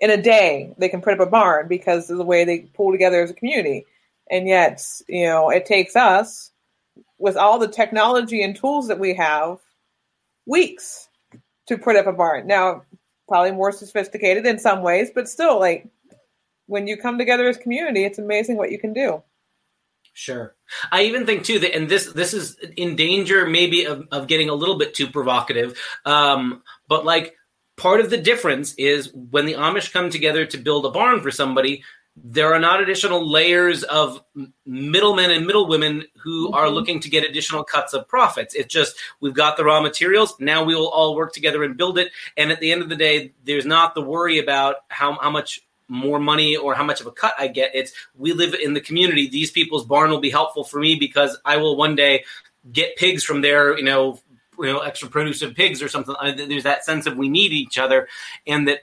in 0.00 0.10
a 0.10 0.20
day, 0.20 0.72
they 0.78 0.88
can 0.88 1.02
put 1.02 1.12
up 1.12 1.26
a 1.26 1.30
barn 1.30 1.68
because 1.68 2.10
of 2.10 2.18
the 2.18 2.24
way 2.24 2.44
they 2.44 2.60
pull 2.74 2.92
together 2.92 3.22
as 3.22 3.30
a 3.30 3.34
community, 3.34 3.84
and 4.30 4.48
yet 4.48 4.82
you 5.06 5.26
know 5.26 5.50
it 5.50 5.66
takes 5.66 5.96
us 5.96 6.52
with 7.18 7.36
all 7.36 7.58
the 7.58 7.68
technology 7.68 8.42
and 8.42 8.56
tools 8.56 8.88
that 8.88 8.98
we 8.98 9.14
have 9.14 9.58
weeks 10.46 11.08
to 11.66 11.76
put 11.76 11.96
up 11.96 12.06
a 12.06 12.12
barn. 12.12 12.46
Now, 12.46 12.82
probably 13.28 13.52
more 13.52 13.72
sophisticated 13.72 14.46
in 14.46 14.58
some 14.58 14.82
ways, 14.82 15.10
but 15.14 15.28
still, 15.28 15.60
like 15.60 15.86
when 16.66 16.86
you 16.86 16.96
come 16.96 17.18
together 17.18 17.48
as 17.48 17.58
community, 17.58 18.04
it's 18.04 18.18
amazing 18.18 18.56
what 18.56 18.70
you 18.70 18.78
can 18.78 18.94
do. 18.94 19.22
Sure. 20.18 20.56
I 20.90 21.04
even 21.04 21.26
think 21.26 21.44
too 21.44 21.60
that, 21.60 21.76
and 21.76 21.88
this 21.88 22.12
this 22.12 22.34
is 22.34 22.56
in 22.76 22.96
danger 22.96 23.46
maybe 23.46 23.84
of, 23.84 24.08
of 24.10 24.26
getting 24.26 24.48
a 24.48 24.54
little 24.54 24.76
bit 24.76 24.92
too 24.92 25.06
provocative. 25.06 25.78
Um, 26.04 26.64
but 26.88 27.04
like 27.04 27.36
part 27.76 28.00
of 28.00 28.10
the 28.10 28.16
difference 28.16 28.74
is 28.74 29.14
when 29.14 29.46
the 29.46 29.54
Amish 29.54 29.92
come 29.92 30.10
together 30.10 30.44
to 30.44 30.58
build 30.58 30.86
a 30.86 30.90
barn 30.90 31.20
for 31.20 31.30
somebody, 31.30 31.84
there 32.16 32.52
are 32.52 32.58
not 32.58 32.82
additional 32.82 33.30
layers 33.30 33.84
of 33.84 34.20
middlemen 34.66 35.30
and 35.30 35.46
middlewomen 35.46 36.02
who 36.24 36.46
mm-hmm. 36.46 36.54
are 36.54 36.68
looking 36.68 36.98
to 36.98 37.08
get 37.08 37.22
additional 37.22 37.62
cuts 37.62 37.94
of 37.94 38.08
profits. 38.08 38.56
It's 38.56 38.74
just 38.74 38.96
we've 39.20 39.34
got 39.34 39.56
the 39.56 39.64
raw 39.64 39.80
materials. 39.80 40.34
Now 40.40 40.64
we 40.64 40.74
will 40.74 40.88
all 40.88 41.14
work 41.14 41.32
together 41.32 41.62
and 41.62 41.76
build 41.76 41.96
it. 41.96 42.10
And 42.36 42.50
at 42.50 42.58
the 42.58 42.72
end 42.72 42.82
of 42.82 42.88
the 42.88 42.96
day, 42.96 43.34
there's 43.44 43.66
not 43.66 43.94
the 43.94 44.02
worry 44.02 44.40
about 44.40 44.78
how, 44.88 45.16
how 45.20 45.30
much 45.30 45.60
more 45.88 46.20
money 46.20 46.56
or 46.56 46.74
how 46.74 46.84
much 46.84 47.00
of 47.00 47.06
a 47.06 47.10
cut 47.10 47.34
I 47.38 47.48
get. 47.48 47.70
It's 47.74 47.92
we 48.16 48.32
live 48.32 48.54
in 48.54 48.74
the 48.74 48.80
community. 48.80 49.28
These 49.28 49.50
people's 49.50 49.86
barn 49.86 50.10
will 50.10 50.20
be 50.20 50.30
helpful 50.30 50.64
for 50.64 50.78
me 50.78 50.96
because 50.96 51.38
I 51.44 51.56
will 51.56 51.76
one 51.76 51.96
day 51.96 52.24
get 52.70 52.96
pigs 52.96 53.24
from 53.24 53.40
their, 53.40 53.76
you 53.76 53.84
know, 53.84 54.20
you 54.58 54.66
know, 54.66 54.80
extra 54.80 55.08
produce 55.08 55.42
of 55.42 55.54
pigs 55.54 55.82
or 55.82 55.88
something. 55.88 56.14
There's 56.36 56.64
that 56.64 56.84
sense 56.84 57.06
of 57.06 57.16
we 57.16 57.28
need 57.28 57.52
each 57.52 57.78
other, 57.78 58.08
and 58.46 58.68
that 58.68 58.80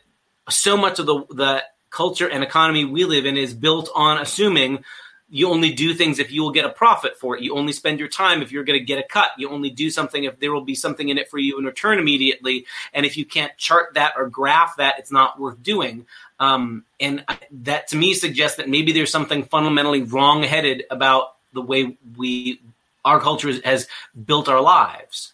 so 0.49 0.77
much 0.77 0.99
of 0.99 1.05
the 1.05 1.25
the 1.29 1.63
culture 1.89 2.27
and 2.27 2.43
economy 2.43 2.83
we 2.83 3.05
live 3.05 3.25
in 3.25 3.37
is 3.37 3.53
built 3.53 3.89
on 3.95 4.17
assuming 4.17 4.83
you 5.29 5.49
only 5.49 5.73
do 5.73 5.93
things 5.93 6.19
if 6.19 6.31
you 6.31 6.41
will 6.43 6.51
get 6.51 6.65
a 6.65 6.69
profit 6.69 7.17
for 7.19 7.35
it. 7.35 7.41
You 7.41 7.55
only 7.55 7.73
spend 7.73 7.99
your 7.99 8.07
time 8.07 8.41
if 8.41 8.51
you're 8.51 8.63
going 8.63 8.79
to 8.79 8.85
get 8.85 8.99
a 8.99 9.07
cut. 9.07 9.31
You 9.37 9.49
only 9.49 9.71
do 9.71 9.89
something 9.89 10.23
if 10.23 10.39
there 10.39 10.53
will 10.53 10.63
be 10.63 10.75
something 10.75 11.09
in 11.09 11.17
it 11.17 11.29
for 11.29 11.39
you 11.39 11.57
in 11.57 11.65
return 11.65 11.97
immediately. 11.97 12.67
And 12.93 13.05
if 13.05 13.17
you 13.17 13.25
can't 13.25 13.57
chart 13.57 13.95
that 13.95 14.13
or 14.17 14.29
graph 14.29 14.77
that, 14.77 14.99
it's 14.99 15.11
not 15.11 15.39
worth 15.39 15.61
doing. 15.63 16.05
Um, 16.39 16.83
and 16.99 17.23
that 17.63 17.87
to 17.89 17.95
me 17.95 18.13
suggests 18.13 18.57
that 18.57 18.67
maybe 18.67 18.91
there's 18.91 19.11
something 19.11 19.43
fundamentally 19.43 20.01
wrong-headed 20.01 20.83
about 20.91 21.35
the 21.53 21.61
way 21.61 21.97
we 22.17 22.61
our 23.05 23.19
culture 23.19 23.51
has 23.63 23.87
built 24.25 24.49
our 24.49 24.61
lives. 24.61 25.33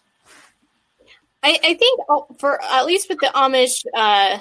I, 1.42 1.58
I 1.64 1.74
think 1.74 2.00
oh, 2.08 2.26
for 2.38 2.62
at 2.62 2.86
least 2.86 3.08
with 3.08 3.18
the 3.18 3.32
Amish 3.34 3.84
uh, 3.96 4.38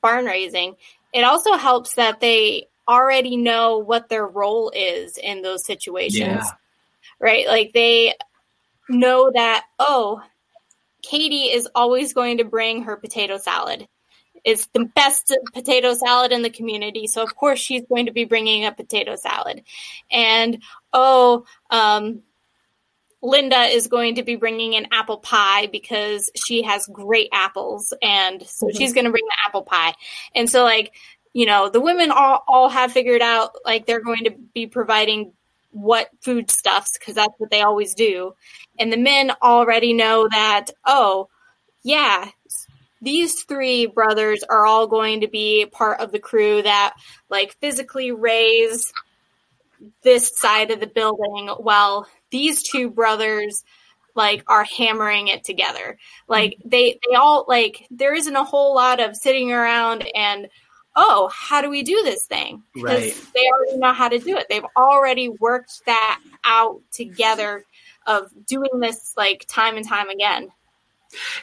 barn 0.00 0.24
raising, 0.24 0.76
it 1.12 1.22
also 1.22 1.54
helps 1.54 1.94
that 1.94 2.20
they 2.20 2.68
already 2.88 3.36
know 3.36 3.78
what 3.78 4.08
their 4.08 4.26
role 4.26 4.72
is 4.74 5.16
in 5.16 5.42
those 5.42 5.64
situations. 5.64 6.18
Yeah. 6.18 6.44
Right? 7.20 7.46
Like 7.46 7.72
they 7.72 8.14
know 8.88 9.30
that, 9.32 9.66
oh, 9.78 10.22
Katie 11.02 11.52
is 11.52 11.68
always 11.74 12.14
going 12.14 12.38
to 12.38 12.44
bring 12.44 12.84
her 12.84 12.96
potato 12.96 13.36
salad 13.36 13.86
is 14.44 14.68
the 14.72 14.84
best 14.84 15.34
potato 15.52 15.94
salad 15.94 16.32
in 16.32 16.42
the 16.42 16.50
community. 16.50 17.06
So 17.06 17.22
of 17.22 17.34
course 17.36 17.58
she's 17.58 17.82
going 17.88 18.06
to 18.06 18.12
be 18.12 18.24
bringing 18.24 18.64
a 18.64 18.72
potato 18.72 19.16
salad. 19.16 19.62
And 20.10 20.62
oh, 20.92 21.44
um, 21.70 22.22
Linda 23.22 23.64
is 23.64 23.88
going 23.88 24.14
to 24.14 24.22
be 24.22 24.36
bringing 24.36 24.76
an 24.76 24.86
apple 24.92 25.18
pie 25.18 25.66
because 25.66 26.30
she 26.34 26.62
has 26.62 26.86
great 26.86 27.28
apples, 27.32 27.92
and 28.02 28.42
so 28.46 28.66
mm-hmm. 28.66 28.76
she's 28.78 28.94
going 28.94 29.04
to 29.04 29.10
bring 29.10 29.24
the 29.26 29.46
apple 29.46 29.62
pie. 29.62 29.92
And 30.34 30.48
so, 30.48 30.62
like, 30.62 30.94
you 31.32 31.46
know, 31.46 31.68
the 31.68 31.80
women 31.80 32.10
all, 32.10 32.42
all 32.48 32.68
have 32.70 32.92
figured 32.92 33.22
out 33.22 33.54
like 33.64 33.86
they're 33.86 34.00
going 34.00 34.24
to 34.24 34.34
be 34.54 34.66
providing 34.66 35.32
what 35.72 36.08
foodstuffs 36.22 36.98
because 36.98 37.14
that's 37.14 37.34
what 37.38 37.50
they 37.50 37.62
always 37.62 37.94
do. 37.94 38.34
And 38.78 38.92
the 38.92 38.96
men 38.96 39.32
already 39.42 39.92
know 39.92 40.26
that, 40.28 40.70
oh, 40.84 41.28
yeah, 41.82 42.30
these 43.02 43.42
three 43.44 43.86
brothers 43.86 44.42
are 44.48 44.66
all 44.66 44.86
going 44.86 45.22
to 45.22 45.28
be 45.28 45.66
part 45.70 46.00
of 46.00 46.12
the 46.12 46.18
crew 46.18 46.62
that 46.62 46.94
like 47.28 47.56
physically 47.60 48.12
raise 48.12 48.92
this 50.02 50.36
side 50.36 50.70
of 50.70 50.80
the 50.80 50.86
building 50.86 51.48
while 51.58 52.06
these 52.30 52.62
two 52.62 52.90
brothers 52.90 53.64
like 54.14 54.44
are 54.46 54.64
hammering 54.64 55.28
it 55.28 55.44
together. 55.44 55.98
Like 56.28 56.52
mm-hmm. 56.52 56.68
they 56.68 56.98
they 57.08 57.14
all 57.14 57.44
like 57.48 57.86
there 57.90 58.14
isn't 58.14 58.36
a 58.36 58.44
whole 58.44 58.74
lot 58.74 59.00
of 59.00 59.16
sitting 59.16 59.52
around 59.52 60.06
and 60.14 60.48
oh 60.96 61.30
how 61.32 61.62
do 61.62 61.70
we 61.70 61.82
do 61.82 62.02
this 62.02 62.24
thing? 62.24 62.62
Because 62.74 63.02
right. 63.02 63.26
they 63.34 63.46
already 63.46 63.78
know 63.78 63.92
how 63.92 64.08
to 64.08 64.18
do 64.18 64.36
it. 64.36 64.46
They've 64.48 64.62
already 64.76 65.28
worked 65.28 65.86
that 65.86 66.20
out 66.44 66.82
together 66.92 67.64
of 68.06 68.30
doing 68.46 68.80
this 68.80 69.14
like 69.16 69.46
time 69.48 69.76
and 69.76 69.86
time 69.86 70.08
again 70.08 70.50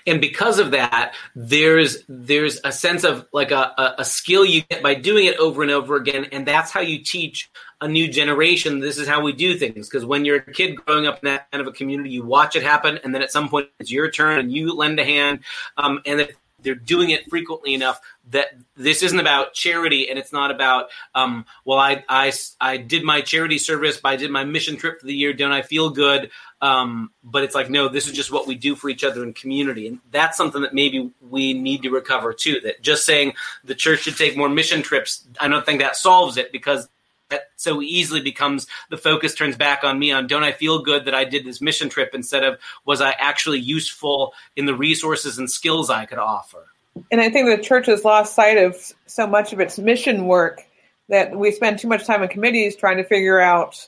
and 0.05 0.21
because 0.21 0.59
of 0.59 0.71
that 0.71 1.13
there's 1.35 2.03
there's 2.07 2.59
a 2.63 2.71
sense 2.71 3.03
of 3.03 3.25
like 3.33 3.51
a, 3.51 3.95
a, 3.97 4.05
skill 4.05 4.45
you 4.45 4.61
get 4.61 4.81
by 4.81 4.95
doing 4.95 5.25
it 5.25 5.37
over 5.37 5.61
and 5.61 5.71
over 5.71 5.95
again 5.95 6.25
and 6.31 6.47
that's 6.47 6.71
how 6.71 6.79
you 6.79 7.03
teach 7.03 7.49
a 7.81 7.87
new 7.87 8.07
generation 8.07 8.79
this 8.79 8.97
is 8.97 9.07
how 9.07 9.21
we 9.21 9.33
do 9.33 9.57
things. 9.57 9.87
Because 9.87 10.05
when 10.05 10.25
you're 10.25 10.37
a 10.37 10.53
kid 10.53 10.75
growing 10.75 11.05
up 11.05 11.19
in 11.23 11.27
that 11.29 11.51
kind 11.51 11.61
of 11.61 11.67
a 11.67 11.71
community 11.71 12.09
you 12.09 12.23
watch 12.23 12.55
it 12.55 12.63
happen 12.63 12.99
and 13.03 13.13
then 13.13 13.21
at 13.21 13.31
some 13.31 13.49
point 13.49 13.69
it's 13.79 13.91
your 13.91 14.09
turn 14.09 14.39
and 14.39 14.51
you 14.51 14.73
lend 14.73 14.99
a 14.99 15.05
hand 15.05 15.39
um, 15.77 16.01
and 16.05 16.27
they're 16.67 16.75
doing 16.75 17.11
it 17.11 17.29
frequently 17.29 17.73
enough 17.73 18.01
that 18.29 18.47
this 18.75 19.01
isn't 19.01 19.21
about 19.21 19.53
charity 19.53 20.09
and 20.09 20.19
it's 20.19 20.33
not 20.33 20.51
about 20.51 20.89
um, 21.15 21.45
well 21.63 21.79
I, 21.79 22.03
I 22.09 22.33
i 22.59 22.75
did 22.75 23.03
my 23.03 23.21
charity 23.21 23.57
service 23.57 23.97
but 23.97 24.09
i 24.09 24.15
did 24.17 24.31
my 24.31 24.43
mission 24.43 24.75
trip 24.75 24.99
for 24.99 25.05
the 25.05 25.15
year 25.15 25.31
don't 25.31 25.53
i 25.53 25.61
feel 25.61 25.89
good? 25.89 26.29
Um, 26.59 27.11
but 27.23 27.43
it's 27.43 27.55
like 27.55 27.69
no 27.69 27.87
this 27.87 28.07
is 28.07 28.13
just 28.13 28.31
what 28.31 28.47
we 28.47 28.55
do 28.55 28.75
for 28.75 28.89
each 28.89 29.03
other 29.03 29.23
in 29.23 29.33
community. 29.33 29.87
And 29.87 29.99
that's 30.11 30.35
something 30.35 30.63
that 30.63 30.73
maybe 30.73 31.11
we 31.21 31.53
need 31.53 31.83
to 31.83 31.89
recover 31.89 32.33
too 32.33 32.59
that 32.63 32.81
just 32.81 33.05
saying 33.05 33.33
the 33.63 33.75
church 33.75 34.01
should 34.01 34.17
take 34.17 34.35
more 34.35 34.49
mission 34.49 34.81
trips 34.81 35.25
i 35.39 35.47
don't 35.47 35.65
think 35.65 35.79
that 35.79 35.95
solves 35.95 36.35
it 36.35 36.51
because 36.51 36.89
that 37.29 37.49
so 37.55 37.81
easily 37.81 38.21
becomes 38.21 38.67
the 38.89 38.97
focus 38.97 39.35
turns 39.35 39.55
back 39.55 39.83
on 39.83 39.99
me 39.99 40.11
on 40.11 40.27
don't 40.27 40.43
I 40.43 40.51
feel 40.51 40.81
good 40.81 41.05
that 41.05 41.15
I 41.15 41.25
did 41.25 41.45
this 41.45 41.61
mission 41.61 41.89
trip 41.89 42.11
instead 42.13 42.43
of 42.43 42.57
was 42.85 43.01
I 43.01 43.11
actually 43.11 43.59
useful 43.59 44.33
in 44.55 44.65
the 44.65 44.75
resources 44.75 45.37
and 45.37 45.49
skills 45.49 45.89
I 45.89 46.05
could 46.05 46.19
offer. 46.19 46.67
And 47.11 47.21
I 47.21 47.29
think 47.29 47.47
the 47.47 47.61
church 47.61 47.85
has 47.87 48.03
lost 48.03 48.35
sight 48.35 48.57
of 48.57 48.75
so 49.05 49.27
much 49.27 49.53
of 49.53 49.59
its 49.59 49.77
mission 49.77 50.27
work 50.27 50.63
that 51.09 51.37
we 51.37 51.51
spend 51.51 51.79
too 51.79 51.87
much 51.87 52.05
time 52.05 52.23
in 52.23 52.29
committees 52.29 52.75
trying 52.75 52.97
to 52.97 53.03
figure 53.03 53.39
out, 53.39 53.87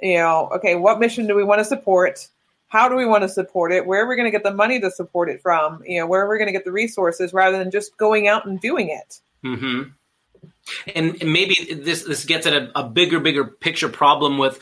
you 0.00 0.16
know, 0.16 0.48
okay, 0.54 0.76
what 0.76 0.98
mission 0.98 1.26
do 1.26 1.34
we 1.34 1.44
want 1.44 1.58
to 1.58 1.64
support? 1.64 2.28
How 2.68 2.88
do 2.88 2.96
we 2.96 3.06
want 3.06 3.22
to 3.22 3.28
support 3.28 3.72
it? 3.72 3.86
Where 3.86 4.04
are 4.04 4.08
we 4.08 4.16
going 4.16 4.26
to 4.26 4.30
get 4.30 4.42
the 4.42 4.54
money 4.54 4.80
to 4.80 4.90
support 4.90 5.28
it 5.28 5.42
from? 5.42 5.82
You 5.84 6.00
know, 6.00 6.06
where 6.06 6.24
are 6.24 6.28
we 6.28 6.38
going 6.38 6.46
to 6.46 6.52
get 6.52 6.64
the 6.64 6.72
resources 6.72 7.32
rather 7.32 7.58
than 7.58 7.70
just 7.70 7.96
going 7.96 8.28
out 8.28 8.46
and 8.46 8.60
doing 8.60 8.88
it? 8.88 9.20
Mm-hmm. 9.44 9.90
And 10.94 11.16
maybe 11.22 11.74
this 11.74 12.04
this 12.04 12.24
gets 12.24 12.46
at 12.46 12.54
a, 12.54 12.78
a, 12.78 12.88
bigger, 12.88 13.20
bigger 13.20 13.44
picture 13.44 13.88
problem 13.88 14.38
with 14.38 14.58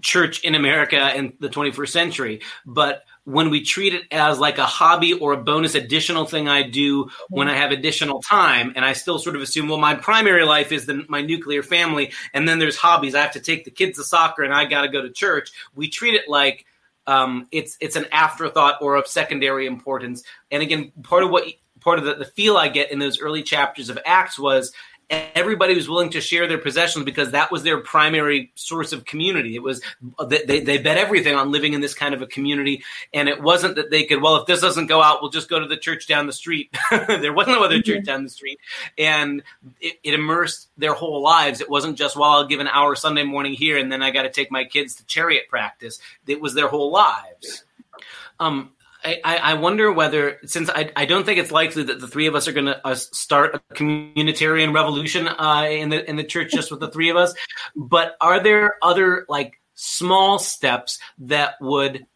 church 0.00 0.42
in 0.44 0.54
America 0.54 1.14
in 1.16 1.34
the 1.40 1.48
21st 1.48 1.88
century. 1.88 2.40
But 2.64 3.04
when 3.24 3.50
we 3.50 3.62
treat 3.62 3.92
it 3.92 4.04
as 4.12 4.38
like 4.38 4.58
a 4.58 4.64
hobby 4.64 5.12
or 5.12 5.32
a 5.32 5.36
bonus 5.36 5.74
additional 5.74 6.26
thing 6.26 6.48
I 6.48 6.62
do 6.62 7.10
when 7.28 7.48
I 7.48 7.56
have 7.56 7.72
additional 7.72 8.22
time, 8.22 8.72
and 8.76 8.84
I 8.84 8.92
still 8.92 9.18
sort 9.18 9.34
of 9.34 9.42
assume, 9.42 9.68
well, 9.68 9.78
my 9.78 9.96
primary 9.96 10.44
life 10.44 10.70
is 10.70 10.86
the, 10.86 11.04
my 11.08 11.22
nuclear 11.22 11.64
family, 11.64 12.12
and 12.32 12.48
then 12.48 12.60
there's 12.60 12.76
hobbies. 12.76 13.14
I 13.14 13.22
have 13.22 13.32
to 13.32 13.40
take 13.40 13.64
the 13.64 13.72
kids 13.72 13.98
to 13.98 14.04
soccer, 14.04 14.44
and 14.44 14.54
I 14.54 14.64
got 14.64 14.82
to 14.82 14.88
go 14.88 15.02
to 15.02 15.10
church. 15.10 15.50
We 15.74 15.88
treat 15.88 16.14
it 16.14 16.28
like 16.28 16.66
um, 17.06 17.48
it's 17.52 17.76
it's 17.80 17.96
an 17.96 18.06
afterthought 18.12 18.78
or 18.80 18.96
of 18.96 19.06
secondary 19.06 19.66
importance. 19.66 20.22
And 20.50 20.62
again, 20.62 20.92
part 21.02 21.24
of 21.24 21.30
what 21.30 21.46
part 21.80 21.98
of 21.98 22.04
the, 22.04 22.14
the 22.14 22.24
feel 22.24 22.56
I 22.56 22.68
get 22.68 22.90
in 22.90 22.98
those 22.98 23.20
early 23.20 23.42
chapters 23.42 23.90
of 23.90 23.98
Acts 24.04 24.38
was 24.38 24.72
everybody 25.08 25.74
was 25.74 25.88
willing 25.88 26.10
to 26.10 26.20
share 26.20 26.48
their 26.48 26.58
possessions 26.58 27.04
because 27.04 27.30
that 27.30 27.52
was 27.52 27.62
their 27.62 27.78
primary 27.78 28.50
source 28.56 28.92
of 28.92 29.04
community. 29.04 29.54
It 29.54 29.62
was 29.62 29.80
they, 30.28 30.60
they 30.60 30.78
bet 30.78 30.98
everything 30.98 31.34
on 31.34 31.52
living 31.52 31.74
in 31.74 31.80
this 31.80 31.94
kind 31.94 32.14
of 32.14 32.22
a 32.22 32.26
community, 32.26 32.82
and 33.14 33.28
it 33.28 33.40
wasn't 33.40 33.76
that 33.76 33.90
they 33.90 34.04
could. 34.04 34.20
Well, 34.20 34.36
if 34.36 34.46
this 34.46 34.60
doesn't 34.60 34.86
go 34.86 35.00
out, 35.00 35.22
we'll 35.22 35.30
just 35.30 35.48
go 35.48 35.60
to 35.60 35.66
the 35.66 35.76
church 35.76 36.08
down 36.08 36.26
the 36.26 36.32
street. 36.32 36.76
there 36.90 37.32
was 37.32 37.46
no 37.46 37.62
other 37.62 37.80
church 37.80 37.98
mm-hmm. 37.98 38.04
down 38.04 38.24
the 38.24 38.30
street, 38.30 38.58
and 38.98 39.42
it, 39.80 39.94
it, 40.02 40.14
immersed 40.14 40.68
their 40.76 40.94
whole 40.94 41.22
lives. 41.22 41.60
It 41.60 41.70
wasn't 41.70 41.96
just 41.96 42.16
well, 42.16 42.30
I'll 42.30 42.46
give 42.46 42.60
an 42.60 42.68
hour 42.68 42.96
Sunday 42.96 43.24
morning 43.24 43.52
here, 43.52 43.78
and 43.78 43.92
then 43.92 44.02
I 44.02 44.10
got 44.10 44.22
to 44.22 44.30
take 44.30 44.50
my 44.50 44.64
kids 44.64 44.96
to 44.96 45.06
chariot 45.06 45.44
practice. 45.48 46.00
It 46.26 46.40
was 46.40 46.54
their 46.54 46.68
whole 46.68 46.90
lives. 46.90 47.64
Um, 48.40 48.72
I, 49.06 49.36
I 49.36 49.54
wonder 49.54 49.92
whether, 49.92 50.38
since 50.46 50.68
I, 50.68 50.90
I 50.96 51.04
don't 51.04 51.24
think 51.24 51.38
it's 51.38 51.52
likely 51.52 51.84
that 51.84 52.00
the 52.00 52.08
three 52.08 52.26
of 52.26 52.34
us 52.34 52.48
are 52.48 52.52
going 52.52 52.66
to 52.66 52.86
uh, 52.86 52.94
start 52.94 53.54
a 53.54 53.74
communitarian 53.74 54.74
revolution 54.74 55.28
uh, 55.28 55.66
in 55.70 55.90
the 55.90 56.08
in 56.08 56.16
the 56.16 56.24
church 56.24 56.50
just 56.50 56.70
with 56.70 56.80
the 56.80 56.90
three 56.90 57.10
of 57.10 57.16
us, 57.16 57.34
but 57.76 58.16
are 58.20 58.42
there 58.42 58.74
other 58.82 59.24
like 59.28 59.60
small 59.74 60.38
steps 60.38 60.98
that 61.18 61.54
would 61.60 62.06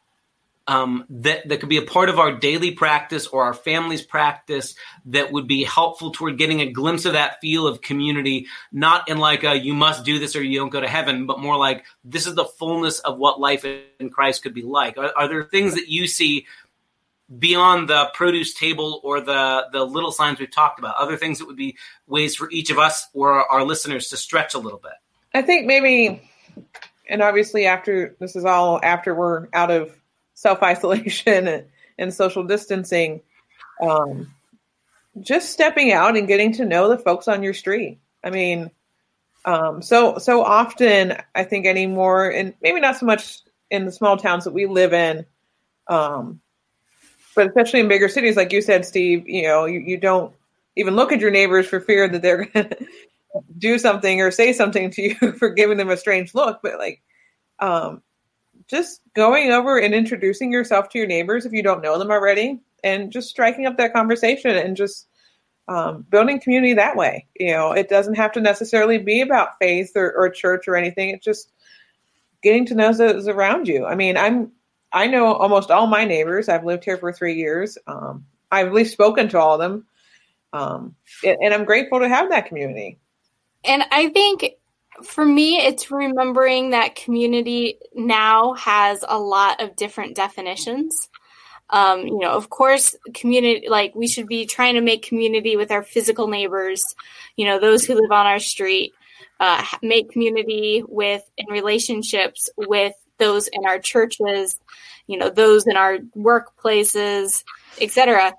um, 0.71 1.05
that 1.11 1.49
that 1.49 1.59
could 1.59 1.69
be 1.69 1.79
a 1.79 1.83
part 1.83 2.09
of 2.09 2.21
our 2.21 2.31
daily 2.31 2.71
practice 2.71 3.27
or 3.27 3.43
our 3.43 3.55
family's 3.55 4.03
practice 4.03 4.77
that 5.07 5.33
would 5.33 5.49
be 5.49 5.65
helpful 5.65 6.13
toward 6.13 6.39
getting 6.39 6.61
a 6.61 6.71
glimpse 6.71 7.07
of 7.07 7.15
that 7.15 7.41
feel 7.41 7.67
of 7.67 7.81
community, 7.81 8.47
not 8.71 9.09
in 9.09 9.19
like 9.19 9.43
a 9.43 9.59
you 9.59 9.75
must 9.75 10.05
do 10.05 10.21
this 10.21 10.37
or 10.37 10.43
you 10.43 10.61
don't 10.61 10.69
go 10.69 10.81
to 10.81 10.89
heaven, 10.89 11.27
but 11.27 11.41
more 11.41 11.57
like 11.57 11.85
this 12.05 12.27
is 12.27 12.37
the 12.37 12.45
fullness 12.45 13.01
of 13.01 13.19
what 13.19 13.41
life 13.41 13.65
in 13.65 14.11
Christ 14.11 14.45
could 14.45 14.55
be 14.55 14.63
like. 14.63 14.97
Are, 14.97 15.13
are 15.17 15.27
there 15.27 15.43
things 15.43 15.75
that 15.75 15.89
you 15.89 16.07
see 16.07 16.47
beyond 17.39 17.89
the 17.89 18.11
produce 18.15 18.55
table 18.55 19.01
or 19.05 19.21
the 19.21 19.67
the 19.73 19.85
little 19.85 20.11
signs 20.11 20.39
we've 20.39 20.51
talked 20.51 20.79
about. 20.79 20.97
Other 20.97 21.17
things 21.17 21.39
that 21.39 21.47
would 21.47 21.57
be 21.57 21.77
ways 22.07 22.35
for 22.35 22.51
each 22.51 22.71
of 22.71 22.79
us 22.79 23.07
or 23.15 23.45
our 23.51 23.65
listeners 23.65 24.09
to 24.09 24.17
stretch 24.17 24.55
a 24.55 24.59
little 24.59 24.81
bit. 24.81 24.93
I 25.35 25.43
think 25.43 25.67
maybe 25.67 26.29
and 27.09 27.23
obviously 27.23 27.67
after 27.67 28.17
this 28.19 28.35
is 28.35 28.45
all 28.45 28.81
after 28.83 29.15
we're 29.15 29.49
out 29.53 29.71
of 29.71 29.97
self-isolation 30.35 31.47
and, 31.47 31.65
and 31.99 32.15
social 32.15 32.45
distancing 32.45 33.21
um, 33.83 34.33
just 35.21 35.53
stepping 35.53 35.93
out 35.93 36.17
and 36.17 36.27
getting 36.29 36.53
to 36.53 36.65
know 36.65 36.89
the 36.89 36.99
folks 36.99 37.29
on 37.29 37.43
your 37.43 37.55
street. 37.55 38.01
I 38.25 38.31
mean 38.31 38.71
um, 39.45 39.81
so 39.81 40.19
so 40.19 40.45
often 40.45 41.17
i 41.35 41.45
think 41.45 41.67
anymore 41.67 42.29
and 42.29 42.53
maybe 42.61 42.81
not 42.81 42.97
so 42.97 43.07
much 43.07 43.41
in 43.71 43.87
the 43.87 43.93
small 43.93 44.19
towns 44.19 44.45
that 44.45 44.53
we 44.53 44.67
live 44.67 44.93
in 44.93 45.25
um, 45.89 46.41
but 47.35 47.47
especially 47.47 47.81
in 47.81 47.89
bigger 47.89 48.09
cities, 48.09 48.37
like 48.37 48.53
you 48.53 48.63
said, 48.63 48.85
Steve, 48.85 49.29
you 49.29 49.43
know, 49.43 49.65
you, 49.65 49.81
you 49.81 49.97
don't 49.97 50.35
even 50.77 50.97
look 50.97 51.13
at 51.13 51.21
your 51.21 51.31
neighbors 51.31 51.67
for 51.67 51.81
fear 51.81 52.09
that 52.09 52.23
they're 52.23 52.45
going 52.55 52.69
to 52.69 52.87
do 53.59 53.79
something 53.79 54.21
or 54.21 54.31
say 54.31 54.53
something 54.53 54.91
to 54.91 55.03
you 55.03 55.33
for 55.39 55.51
giving 55.51 55.79
them 55.79 55.91
a 55.91 55.97
strange 55.97 56.35
look. 56.35 56.61
But 56.63 56.79
like, 56.79 57.03
um, 57.59 58.03
just 58.69 59.03
going 59.15 59.51
over 59.51 59.79
and 59.79 59.95
introducing 59.95 60.53
yourself 60.53 60.89
to 60.91 60.99
your 60.99 61.07
neighbors 61.07 61.45
if 61.45 61.53
you 61.53 61.63
don't 61.63 61.83
know 61.83 61.99
them 61.99 62.11
already, 62.11 62.61
and 62.85 63.11
just 63.11 63.29
striking 63.29 63.67
up 63.67 63.77
that 63.77 63.93
conversation 63.93 64.53
and 64.53 64.77
just 64.77 65.09
um, 65.69 66.07
building 66.09 66.41
community 66.41 66.75
that 66.75 66.97
way. 66.97 67.27
You 67.39 67.53
know, 67.53 67.73
it 67.73 67.89
doesn't 67.89 68.15
have 68.15 68.33
to 68.33 68.41
necessarily 68.41 68.99
be 68.99 69.21
about 69.21 69.59
faith 69.61 69.93
or, 69.97 70.13
or 70.13 70.29
church 70.31 70.67
or 70.69 70.77
anything. 70.77 71.11
It's 71.11 71.25
just 71.25 71.53
getting 72.43 72.67
to 72.67 72.75
know 72.75 72.93
those 72.93 73.29
around 73.29 73.69
you. 73.69 73.87
I 73.87 73.95
mean, 73.95 74.17
I'm 74.17 74.53
I 74.93 75.07
know 75.07 75.35
almost 75.35 75.71
all 75.71 75.87
my 75.87 76.05
neighbors. 76.05 76.49
I've 76.49 76.65
lived 76.65 76.85
here 76.85 76.97
for 76.97 77.13
three 77.13 77.35
years. 77.35 77.79
Um, 77.87 78.27
I've 78.51 78.69
at 78.69 78.73
least 78.73 78.93
spoken 78.93 79.29
to 79.31 79.39
all 79.39 79.55
of 79.55 79.61
them. 79.61 79.87
Um, 80.53 80.97
and 81.25 81.55
I'm 81.55 81.65
grateful 81.65 82.01
to 82.01 82.09
have 82.09 82.31
that 82.31 82.47
community. 82.47 82.99
And 83.65 83.85
I 83.93 84.09
think 84.09 84.55
for 85.05 85.25
me, 85.25 85.59
it's 85.59 85.91
remembering 85.91 86.71
that 86.71 86.97
community 86.97 87.79
now 87.95 88.55
has 88.55 89.05
a 89.07 89.19
lot 89.19 89.63
of 89.63 89.77
different 89.77 90.17
definitions. 90.17 91.09
Um, 91.71 92.01
you 92.07 92.19
know, 92.19 92.33
of 92.33 92.51
course, 92.51 92.97
community, 93.15 93.69
like 93.69 93.95
we 93.95 94.09
should 94.09 94.27
be 94.27 94.45
trying 94.45 94.75
to 94.75 94.81
make 94.81 95.03
community 95.03 95.57
with 95.57 95.71
our 95.71 95.85
physical 95.85 96.27
neighbors, 96.27 96.83
you 97.37 97.45
know, 97.47 97.61
those 97.61 97.85
who 97.85 97.95
live 97.95 98.11
on 98.11 98.27
our 98.27 98.41
street, 98.41 98.93
uh, 99.39 99.65
make 99.81 100.11
community 100.11 100.83
with 100.87 101.23
in 101.39 101.47
relationships 101.47 102.51
with 102.57 102.95
those 103.21 103.47
in 103.47 103.65
our 103.67 103.79
churches, 103.79 104.59
you 105.07 105.17
know, 105.17 105.31
those 105.31 105.67
in 105.67 105.77
our 105.77 105.99
workplaces, 106.17 107.45
etc. 107.81 108.35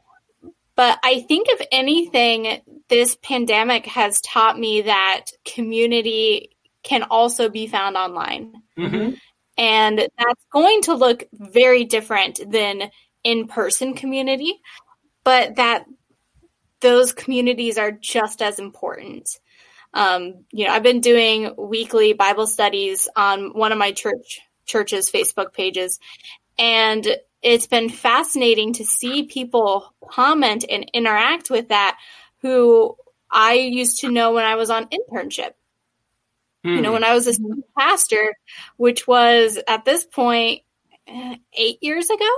But 0.75 0.99
I 1.03 1.21
think, 1.21 1.47
if 1.49 1.65
anything, 1.71 2.61
this 2.89 3.15
pandemic 3.21 3.85
has 3.85 4.19
taught 4.21 4.59
me 4.59 4.83
that 4.83 5.25
community 5.45 6.49
can 6.83 7.03
also 7.03 7.49
be 7.49 7.67
found 7.67 7.95
online. 7.95 8.53
Mhm. 8.77 9.17
And 9.57 9.99
that's 9.99 10.45
going 10.51 10.81
to 10.83 10.95
look 10.95 11.23
very 11.33 11.83
different 11.83 12.39
than 12.49 12.89
in 13.23 13.47
person 13.47 13.93
community, 13.93 14.59
but 15.23 15.55
that 15.55 15.85
those 16.79 17.13
communities 17.13 17.77
are 17.77 17.91
just 17.91 18.41
as 18.41 18.59
important. 18.59 19.29
Um, 19.93 20.45
you 20.51 20.65
know, 20.65 20.71
I've 20.71 20.83
been 20.83 21.01
doing 21.01 21.53
weekly 21.57 22.13
Bible 22.13 22.47
studies 22.47 23.07
on 23.15 23.53
one 23.53 23.71
of 23.71 23.77
my 23.77 23.91
church 23.91 24.39
church's 24.65 25.11
Facebook 25.11 25.53
pages, 25.53 25.99
and 26.57 27.05
it's 27.41 27.67
been 27.67 27.89
fascinating 27.89 28.73
to 28.73 28.85
see 28.85 29.23
people 29.23 29.93
comment 30.09 30.65
and 30.69 30.89
interact 30.93 31.49
with 31.49 31.69
that 31.69 31.97
who 32.41 32.95
I 33.29 33.53
used 33.53 34.01
to 34.01 34.11
know 34.11 34.33
when 34.33 34.45
I 34.45 34.55
was 34.55 34.69
on 34.69 34.87
internship 34.89 35.51
you 36.63 36.81
know, 36.81 36.89
Hmm. 36.89 36.93
when 36.93 37.03
I 37.03 37.13
was 37.13 37.27
a 37.27 37.41
pastor, 37.77 38.35
which 38.77 39.07
was 39.07 39.57
at 39.67 39.85
this 39.85 40.05
eh, 40.17 41.35
eight 41.53 41.77
years 41.81 42.09
ago. 42.09 42.29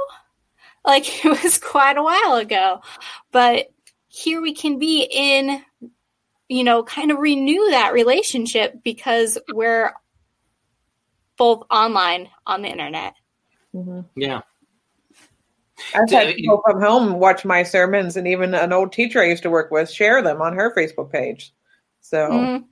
Like 0.85 1.25
it 1.25 1.43
was 1.43 1.59
quite 1.59 1.97
a 1.97 2.03
while 2.03 2.35
ago. 2.35 2.81
But 3.31 3.71
here 4.07 4.41
we 4.41 4.53
can 4.53 4.79
be 4.79 5.07
in, 5.09 5.61
you 6.47 6.63
know, 6.63 6.83
kind 6.83 7.11
of 7.11 7.17
renew 7.17 7.71
that 7.71 7.93
relationship 7.93 8.81
because 8.83 9.37
we're 9.51 9.93
both 11.37 11.63
online 11.71 12.29
on 12.45 12.61
the 12.61 12.69
internet. 12.69 13.15
Mhm. 13.75 14.05
yeah. 14.15 14.41
I've 15.95 16.09
had 16.09 16.29
you- 16.29 16.35
people 16.35 16.61
come 16.61 16.79
home 16.79 17.13
watch 17.19 17.43
my 17.43 17.63
sermons, 17.63 18.15
and 18.17 18.27
even 18.27 18.53
an 18.53 18.71
old 18.71 18.93
teacher 18.93 19.19
I 19.21 19.25
used 19.25 19.43
to 19.43 19.49
work 19.49 19.71
with 19.71 19.89
share 19.89 20.21
them 20.21 20.41
on 20.41 20.55
her 20.55 20.73
Facebook 20.75 21.11
page. 21.11 21.53
So 22.01 22.29
Mhm. 22.29 22.65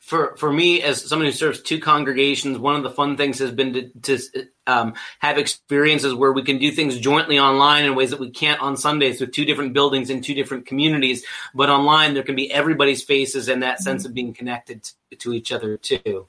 for 0.00 0.36
for 0.36 0.52
me 0.52 0.82
as 0.82 1.02
someone 1.02 1.26
who 1.26 1.32
serves 1.32 1.62
two 1.62 1.80
congregations 1.80 2.58
one 2.58 2.76
of 2.76 2.82
the 2.82 2.90
fun 2.90 3.16
things 3.16 3.38
has 3.38 3.50
been 3.50 3.72
to, 3.72 3.88
to 4.02 4.18
um, 4.66 4.92
have 5.20 5.38
experiences 5.38 6.12
where 6.14 6.32
we 6.32 6.42
can 6.42 6.58
do 6.58 6.70
things 6.70 6.98
jointly 6.98 7.38
online 7.38 7.84
in 7.84 7.94
ways 7.94 8.10
that 8.10 8.20
we 8.20 8.30
can't 8.30 8.60
on 8.60 8.76
sundays 8.76 9.18
with 9.20 9.32
two 9.32 9.46
different 9.46 9.72
buildings 9.72 10.10
in 10.10 10.20
two 10.20 10.34
different 10.34 10.66
communities 10.66 11.24
but 11.54 11.70
online 11.70 12.12
there 12.12 12.22
can 12.22 12.36
be 12.36 12.52
everybody's 12.52 13.02
faces 13.02 13.48
and 13.48 13.62
that 13.62 13.80
sense 13.80 14.04
of 14.04 14.12
being 14.12 14.34
connected 14.34 14.82
to, 14.82 15.16
to 15.16 15.32
each 15.32 15.50
other 15.50 15.78
too 15.78 16.26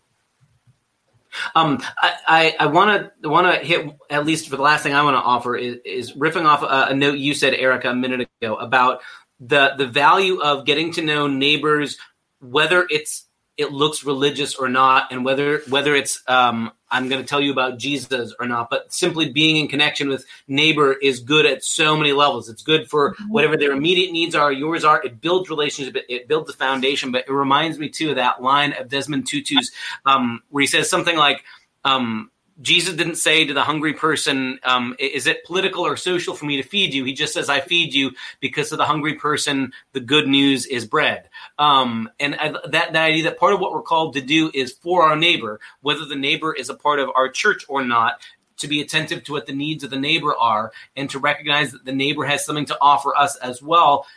um, 1.56 1.82
I, 2.28 2.56
I 2.60 2.66
want 2.68 3.12
to 3.22 3.30
want 3.30 3.54
to 3.54 3.66
hit 3.66 3.96
at 4.10 4.26
least 4.26 4.50
for 4.50 4.56
the 4.56 4.62
last 4.62 4.84
thing 4.84 4.94
I 4.94 5.04
want 5.04 5.16
to 5.16 5.22
offer 5.22 5.56
is, 5.56 5.78
is 5.86 6.14
riffing 6.14 6.46
off 6.46 6.64
a, 6.64 6.92
a 6.92 6.96
note 6.96 7.18
you 7.18 7.34
said, 7.34 7.54
Erica, 7.54 7.90
a 7.90 7.96
minute 7.96 8.28
ago 8.42 8.56
about 8.56 9.02
the 9.40 9.74
the 9.78 9.88
value 9.88 10.42
of 10.42 10.66
getting 10.66 10.94
to 10.94 11.02
know 11.02 11.28
neighbors, 11.28 11.98
whether 12.40 12.86
it's 12.90 13.26
it 13.58 13.72
looks 13.72 14.04
religious 14.04 14.56
or 14.56 14.70
not, 14.70 15.12
and 15.12 15.24
whether 15.26 15.62
whether 15.70 15.96
it's 15.96 16.22
um, 16.28 16.72
I'm 16.96 17.10
going 17.10 17.22
to 17.22 17.28
tell 17.28 17.42
you 17.42 17.52
about 17.52 17.78
Jesus 17.78 18.34
or 18.40 18.48
not. 18.48 18.70
But 18.70 18.94
simply 18.94 19.30
being 19.30 19.58
in 19.58 19.68
connection 19.68 20.08
with 20.08 20.26
neighbor 20.48 20.94
is 20.94 21.20
good 21.20 21.46
at 21.46 21.64
so 21.64 21.98
many 21.98 22.14
levels. 22.14 22.48
It's 22.50 22.64
good 22.64 22.90
for 22.90 23.16
whatever 23.28 23.58
their 23.58 23.72
immediate 23.72 24.12
needs 24.12 24.36
are, 24.36 24.52
yours 24.52 24.84
are. 24.84 25.04
It 25.04 25.20
builds 25.20 25.50
relationship. 25.50 25.96
It, 25.96 26.06
it 26.08 26.28
builds 26.28 26.48
the 26.48 26.58
foundation. 26.58 27.12
But 27.12 27.26
it 27.28 27.34
reminds 27.34 27.78
me 27.78 27.90
too 27.90 28.12
of 28.12 28.16
that 28.16 28.42
line 28.42 28.74
of 28.74 28.88
Desmond 28.88 29.28
Tutu's 29.28 29.72
um, 30.06 30.42
where 30.50 30.62
he 30.62 30.68
says 30.68 30.90
something 30.90 31.18
like. 31.18 31.44
Um, 31.84 32.32
Jesus 32.62 32.96
didn't 32.96 33.16
say 33.16 33.46
to 33.46 33.54
the 33.54 33.64
hungry 33.64 33.94
person, 33.94 34.60
um, 34.64 34.96
"Is 34.98 35.28
it 35.28 35.44
political 35.44 35.86
or 35.86 35.98
social 35.98 36.36
for 36.36 36.46
me 36.46 36.58
to 36.58 36.68
feed 36.68 36.94
you?" 36.94 37.04
He 37.04 37.14
just 37.14 37.34
says, 37.34 37.50
"I 37.50 37.60
feed 37.60 37.94
you 37.94 38.12
because 38.40 38.70
to 38.70 38.78
the 38.78 38.86
hungry 38.86 39.16
person, 39.16 39.74
the 39.92 40.00
good 40.00 40.28
news 40.28 40.66
is 40.66 40.86
bread." 40.86 41.30
Um, 41.60 42.10
and 42.20 42.36
I, 42.36 42.50
that 42.50 42.94
that 42.94 42.96
idea 42.96 43.24
that 43.24 43.40
part 43.40 43.54
of 43.54 43.60
what 43.60 43.74
we're 43.74 43.82
called 43.82 44.14
to 44.14 44.22
do 44.22 44.52
is 44.54 44.72
for 44.72 45.04
our 45.04 45.18
neighbor, 45.18 45.60
whether 45.82 46.06
the 46.06 46.16
neighbor 46.16 46.54
is 46.54 46.70
a 46.70 46.76
part 46.76 47.00
of 47.00 47.10
our 47.14 47.30
church 47.30 47.66
or 47.68 47.84
not, 47.84 48.22
to 48.58 48.68
be 48.70 48.80
attentive 48.80 49.24
to 49.26 49.34
what 49.34 49.48
the 49.48 49.54
needs 49.54 49.84
of 49.84 49.90
the 49.90 50.00
neighbor 50.00 50.34
are, 50.34 50.72
and 50.96 51.10
to 51.10 51.20
recognize 51.20 51.74
that 51.74 51.84
the 51.84 51.92
neighbor 51.92 52.24
has 52.24 52.46
something 52.46 52.66
to 52.66 52.78
offer 52.80 53.14
us 53.16 53.36
as 53.38 53.62
well, 53.62 54.08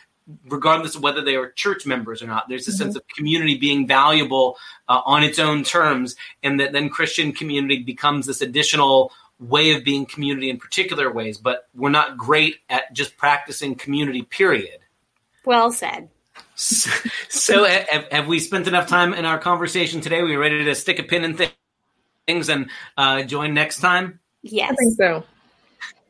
regardless 0.47 0.95
of 0.95 1.03
whether 1.03 1.21
they 1.21 1.35
are 1.35 1.51
church 1.51 1.85
members 1.85 2.21
or 2.21 2.27
not. 2.27 2.47
There's 2.49 2.67
a 2.67 2.71
sense 2.71 2.95
of 2.95 3.07
community 3.07 3.57
being 3.57 3.87
valuable 3.87 4.57
uh, 4.87 5.01
on 5.05 5.23
its 5.23 5.39
own 5.39 5.63
terms, 5.63 6.15
and 6.43 6.59
that 6.59 6.71
then 6.71 6.89
Christian 6.89 7.31
community 7.31 7.83
becomes 7.83 8.25
this 8.25 8.41
additional 8.41 9.11
way 9.39 9.71
of 9.71 9.83
being 9.83 10.05
community 10.05 10.49
in 10.49 10.57
particular 10.57 11.11
ways. 11.11 11.37
But 11.37 11.67
we're 11.73 11.89
not 11.89 12.17
great 12.17 12.57
at 12.69 12.93
just 12.93 13.17
practicing 13.17 13.75
community, 13.75 14.23
period. 14.23 14.79
Well 15.45 15.71
said. 15.71 16.09
So, 16.59 16.89
so 17.29 17.63
have, 17.63 18.05
have 18.11 18.27
we 18.27 18.37
spent 18.37 18.67
enough 18.67 18.87
time 18.87 19.13
in 19.13 19.23
our 19.23 19.39
conversation 19.39 20.01
today? 20.01 20.21
we 20.23 20.35
ready 20.35 20.65
to 20.65 20.75
stick 20.75 20.99
a 20.99 21.03
pin 21.03 21.23
in 21.23 21.37
thi- 21.37 21.53
things 22.27 22.49
and 22.49 22.69
uh, 22.97 23.23
join 23.23 23.53
next 23.53 23.79
time? 23.79 24.19
Yes. 24.41 24.73
I 24.73 24.75
think 24.75 24.97
so. 24.97 25.23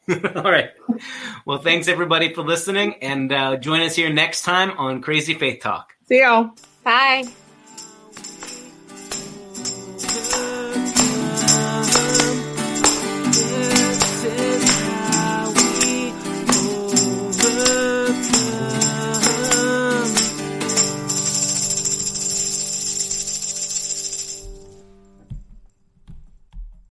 All 0.36 0.52
right. 0.52 0.72
Well, 1.46 1.60
thanks 1.60 1.88
everybody 1.88 2.34
for 2.34 2.42
listening, 2.42 2.96
and 3.02 3.32
uh, 3.32 3.58
join 3.58 3.82
us 3.82 3.96
here 3.96 4.12
next 4.12 4.44
time 4.44 4.72
on 4.78 5.02
Crazy 5.02 5.34
Faith 5.34 5.62
Talk. 5.62 5.94
See 6.08 6.22
y'all. 6.22 6.52
Bye. 6.84 7.28